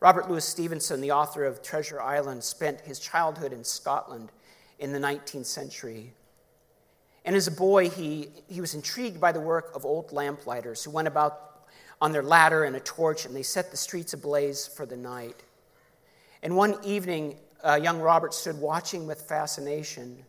Robert 0.00 0.28
Louis 0.28 0.44
Stevenson, 0.44 1.00
the 1.00 1.12
author 1.12 1.44
of 1.44 1.62
Treasure 1.62 2.00
Island, 2.00 2.42
spent 2.42 2.80
his 2.80 2.98
childhood 2.98 3.52
in 3.52 3.64
Scotland 3.64 4.32
in 4.78 4.92
the 4.92 4.98
19th 4.98 5.46
century. 5.46 6.12
And 7.24 7.36
as 7.36 7.46
a 7.46 7.52
boy, 7.52 7.88
he, 7.88 8.28
he 8.48 8.60
was 8.60 8.74
intrigued 8.74 9.20
by 9.20 9.30
the 9.30 9.40
work 9.40 9.70
of 9.76 9.84
old 9.84 10.12
lamplighters 10.12 10.82
who 10.82 10.90
went 10.90 11.06
about 11.06 11.66
on 12.00 12.10
their 12.10 12.24
ladder 12.24 12.64
and 12.64 12.74
a 12.74 12.80
torch 12.80 13.24
and 13.24 13.34
they 13.34 13.44
set 13.44 13.70
the 13.70 13.76
streets 13.76 14.12
ablaze 14.12 14.66
for 14.66 14.84
the 14.84 14.96
night. 14.96 15.40
And 16.42 16.56
one 16.56 16.76
evening, 16.82 17.36
uh, 17.62 17.78
young 17.80 18.00
Robert 18.00 18.34
stood 18.34 18.58
watching 18.58 19.06
with 19.06 19.22
fascination. 19.22 20.24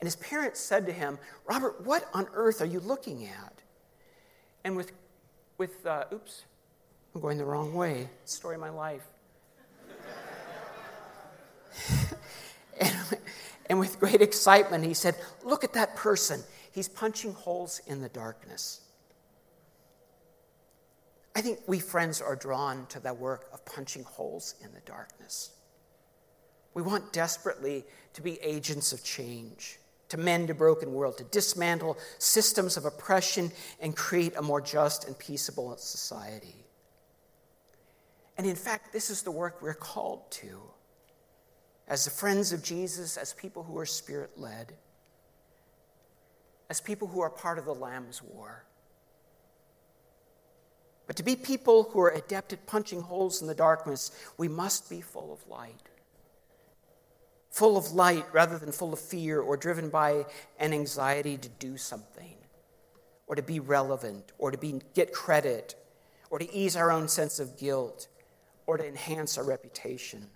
And 0.00 0.06
his 0.06 0.16
parents 0.16 0.60
said 0.60 0.86
to 0.86 0.92
him, 0.92 1.18
Robert, 1.46 1.84
what 1.84 2.08
on 2.12 2.26
earth 2.34 2.60
are 2.60 2.66
you 2.66 2.80
looking 2.80 3.26
at? 3.26 3.62
And 4.64 4.76
with, 4.76 4.92
with 5.58 5.86
uh, 5.86 6.04
oops, 6.12 6.44
I'm 7.14 7.20
going 7.20 7.38
the 7.38 7.44
wrong 7.44 7.72
way. 7.72 8.10
Story 8.24 8.56
of 8.56 8.60
my 8.60 8.70
life. 8.70 9.06
and, 12.80 12.96
and 13.70 13.78
with 13.78 13.98
great 13.98 14.20
excitement, 14.20 14.84
he 14.84 14.94
said, 14.94 15.16
Look 15.44 15.64
at 15.64 15.72
that 15.74 15.96
person. 15.96 16.42
He's 16.72 16.88
punching 16.88 17.32
holes 17.32 17.80
in 17.86 18.02
the 18.02 18.08
darkness. 18.10 18.82
I 21.34 21.40
think 21.42 21.60
we 21.66 21.78
friends 21.78 22.20
are 22.20 22.36
drawn 22.36 22.86
to 22.86 23.00
that 23.00 23.18
work 23.18 23.48
of 23.52 23.64
punching 23.66 24.04
holes 24.04 24.54
in 24.62 24.72
the 24.72 24.80
darkness. 24.80 25.52
We 26.72 26.82
want 26.82 27.12
desperately 27.12 27.84
to 28.14 28.22
be 28.22 28.40
agents 28.42 28.92
of 28.92 29.04
change, 29.04 29.78
to 30.08 30.16
mend 30.16 30.50
a 30.50 30.54
broken 30.54 30.92
world, 30.92 31.18
to 31.18 31.24
dismantle 31.24 31.98
systems 32.18 32.76
of 32.76 32.84
oppression 32.84 33.50
and 33.80 33.96
create 33.96 34.36
a 34.36 34.42
more 34.42 34.60
just 34.60 35.06
and 35.06 35.18
peaceable 35.18 35.76
society. 35.76 36.66
And 38.38 38.46
in 38.46 38.56
fact, 38.56 38.92
this 38.92 39.10
is 39.10 39.22
the 39.22 39.30
work 39.30 39.62
we're 39.62 39.74
called 39.74 40.30
to 40.32 40.60
as 41.88 42.04
the 42.04 42.10
friends 42.10 42.52
of 42.52 42.62
Jesus, 42.62 43.16
as 43.16 43.32
people 43.32 43.62
who 43.62 43.78
are 43.78 43.86
spirit 43.86 44.30
led, 44.36 44.72
as 46.68 46.80
people 46.80 47.08
who 47.08 47.20
are 47.20 47.30
part 47.30 47.58
of 47.58 47.64
the 47.64 47.74
Lamb's 47.74 48.22
War. 48.22 48.64
But 51.06 51.16
to 51.16 51.22
be 51.22 51.36
people 51.36 51.84
who 51.84 52.00
are 52.00 52.10
adept 52.10 52.52
at 52.52 52.66
punching 52.66 53.02
holes 53.02 53.40
in 53.40 53.46
the 53.46 53.54
darkness, 53.54 54.10
we 54.36 54.48
must 54.48 54.90
be 54.90 55.00
full 55.00 55.32
of 55.32 55.48
light. 55.48 55.88
Full 57.56 57.78
of 57.78 57.92
light 57.92 58.26
rather 58.34 58.58
than 58.58 58.70
full 58.70 58.92
of 58.92 58.98
fear 58.98 59.40
or 59.40 59.56
driven 59.56 59.88
by 59.88 60.26
an 60.58 60.74
anxiety 60.74 61.38
to 61.38 61.48
do 61.48 61.78
something 61.78 62.34
or 63.26 63.34
to 63.34 63.40
be 63.40 63.60
relevant 63.60 64.30
or 64.36 64.50
to 64.50 64.58
be, 64.58 64.82
get 64.92 65.10
credit 65.10 65.74
or 66.28 66.38
to 66.38 66.54
ease 66.54 66.76
our 66.76 66.92
own 66.92 67.08
sense 67.08 67.40
of 67.40 67.56
guilt 67.56 68.08
or 68.66 68.76
to 68.76 68.86
enhance 68.86 69.38
our 69.38 69.44
reputation. 69.44 70.26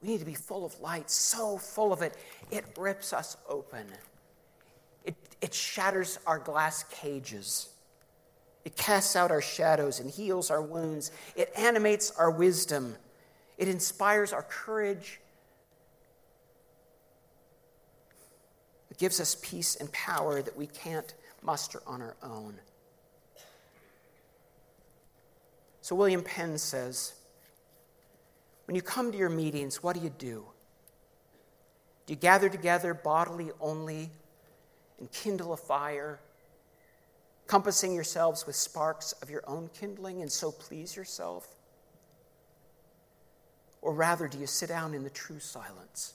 We 0.00 0.10
need 0.10 0.20
to 0.20 0.24
be 0.24 0.34
full 0.34 0.64
of 0.64 0.78
light, 0.78 1.10
so 1.10 1.58
full 1.58 1.92
of 1.92 2.02
it, 2.02 2.16
it 2.52 2.64
rips 2.78 3.12
us 3.12 3.36
open. 3.48 3.88
It, 5.04 5.16
it 5.40 5.52
shatters 5.52 6.20
our 6.28 6.38
glass 6.38 6.84
cages. 6.84 7.70
It 8.64 8.76
casts 8.76 9.16
out 9.16 9.32
our 9.32 9.42
shadows 9.42 9.98
and 9.98 10.08
heals 10.08 10.52
our 10.52 10.62
wounds. 10.62 11.10
It 11.34 11.50
animates 11.56 12.12
our 12.12 12.30
wisdom. 12.30 12.94
It 13.58 13.68
inspires 13.68 14.32
our 14.32 14.42
courage. 14.42 15.20
It 18.90 18.98
gives 18.98 19.20
us 19.20 19.36
peace 19.42 19.76
and 19.76 19.90
power 19.92 20.42
that 20.42 20.56
we 20.56 20.66
can't 20.66 21.14
muster 21.42 21.82
on 21.86 22.02
our 22.02 22.16
own. 22.22 22.54
So, 25.82 25.94
William 25.94 26.22
Penn 26.22 26.56
says, 26.56 27.12
when 28.66 28.74
you 28.74 28.82
come 28.82 29.12
to 29.12 29.18
your 29.18 29.28
meetings, 29.28 29.82
what 29.82 29.94
do 29.94 30.02
you 30.02 30.10
do? 30.10 30.46
Do 32.06 32.12
you 32.12 32.18
gather 32.18 32.48
together 32.48 32.94
bodily 32.94 33.50
only 33.60 34.10
and 34.98 35.10
kindle 35.12 35.52
a 35.52 35.56
fire, 35.56 36.20
compassing 37.46 37.94
yourselves 37.94 38.46
with 38.46 38.56
sparks 38.56 39.12
of 39.20 39.28
your 39.28 39.42
own 39.46 39.68
kindling 39.78 40.22
and 40.22 40.30
so 40.32 40.50
please 40.50 40.96
yourself? 40.96 41.48
Or 43.84 43.92
rather, 43.92 44.28
do 44.28 44.38
you 44.38 44.46
sit 44.46 44.70
down 44.70 44.94
in 44.94 45.04
the 45.04 45.10
true 45.10 45.38
silence, 45.38 46.14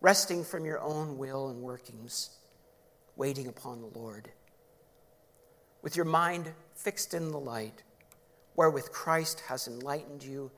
resting 0.00 0.42
from 0.42 0.64
your 0.64 0.80
own 0.80 1.18
will 1.18 1.50
and 1.50 1.60
workings, 1.60 2.30
waiting 3.14 3.46
upon 3.46 3.82
the 3.82 3.98
Lord? 3.98 4.30
With 5.82 5.96
your 5.96 6.06
mind 6.06 6.50
fixed 6.74 7.12
in 7.12 7.30
the 7.30 7.38
light, 7.38 7.82
wherewith 8.56 8.90
Christ 8.90 9.40
has 9.48 9.68
enlightened 9.68 10.24
you 10.24 10.50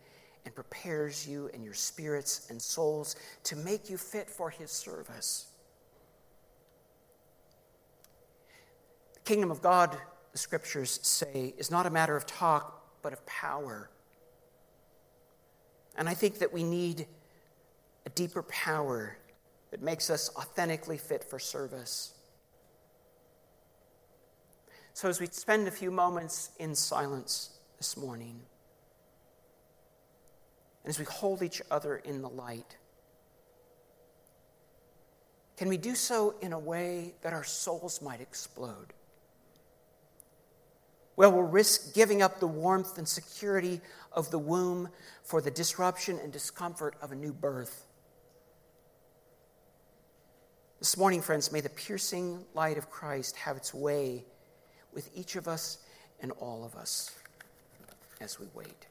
and 0.44 0.54
prepares 0.54 1.26
you 1.26 1.50
and 1.52 1.64
your 1.64 1.74
spirits 1.74 2.48
and 2.48 2.62
souls 2.62 3.16
to 3.42 3.56
make 3.56 3.90
you 3.90 3.98
fit 3.98 4.30
for 4.30 4.50
his 4.50 4.70
service. 4.70 5.48
The 9.14 9.20
kingdom 9.24 9.50
of 9.50 9.60
God, 9.60 9.96
the 10.30 10.38
scriptures 10.38 11.00
say, 11.02 11.54
is 11.58 11.72
not 11.72 11.86
a 11.86 11.90
matter 11.90 12.14
of 12.14 12.24
talk, 12.24 13.00
but 13.02 13.12
of 13.12 13.26
power. 13.26 13.90
And 16.02 16.08
I 16.08 16.14
think 16.14 16.40
that 16.40 16.52
we 16.52 16.64
need 16.64 17.06
a 18.06 18.10
deeper 18.10 18.42
power 18.42 19.16
that 19.70 19.82
makes 19.82 20.10
us 20.10 20.34
authentically 20.34 20.98
fit 20.98 21.22
for 21.22 21.38
service. 21.38 22.14
So, 24.94 25.08
as 25.08 25.20
we 25.20 25.26
spend 25.26 25.68
a 25.68 25.70
few 25.70 25.92
moments 25.92 26.50
in 26.58 26.74
silence 26.74 27.50
this 27.78 27.96
morning, 27.96 28.40
and 30.82 30.90
as 30.90 30.98
we 30.98 31.04
hold 31.04 31.40
each 31.40 31.62
other 31.70 31.98
in 31.98 32.20
the 32.20 32.28
light, 32.28 32.76
can 35.56 35.68
we 35.68 35.76
do 35.76 35.94
so 35.94 36.34
in 36.40 36.52
a 36.52 36.58
way 36.58 37.14
that 37.22 37.32
our 37.32 37.44
souls 37.44 38.02
might 38.02 38.20
explode? 38.20 38.92
Well, 41.16 41.32
we'll 41.32 41.42
risk 41.42 41.94
giving 41.94 42.22
up 42.22 42.40
the 42.40 42.46
warmth 42.46 42.98
and 42.98 43.06
security 43.06 43.80
of 44.12 44.30
the 44.30 44.38
womb 44.38 44.88
for 45.22 45.40
the 45.40 45.50
disruption 45.50 46.18
and 46.22 46.32
discomfort 46.32 46.94
of 47.02 47.12
a 47.12 47.14
new 47.14 47.32
birth. 47.32 47.84
This 50.78 50.96
morning, 50.96 51.20
friends, 51.20 51.52
may 51.52 51.60
the 51.60 51.68
piercing 51.68 52.44
light 52.54 52.76
of 52.76 52.90
Christ 52.90 53.36
have 53.36 53.56
its 53.56 53.72
way 53.72 54.24
with 54.92 55.08
each 55.14 55.36
of 55.36 55.46
us 55.46 55.78
and 56.20 56.32
all 56.32 56.64
of 56.64 56.74
us 56.74 57.10
as 58.20 58.40
we 58.40 58.46
wait. 58.54 58.86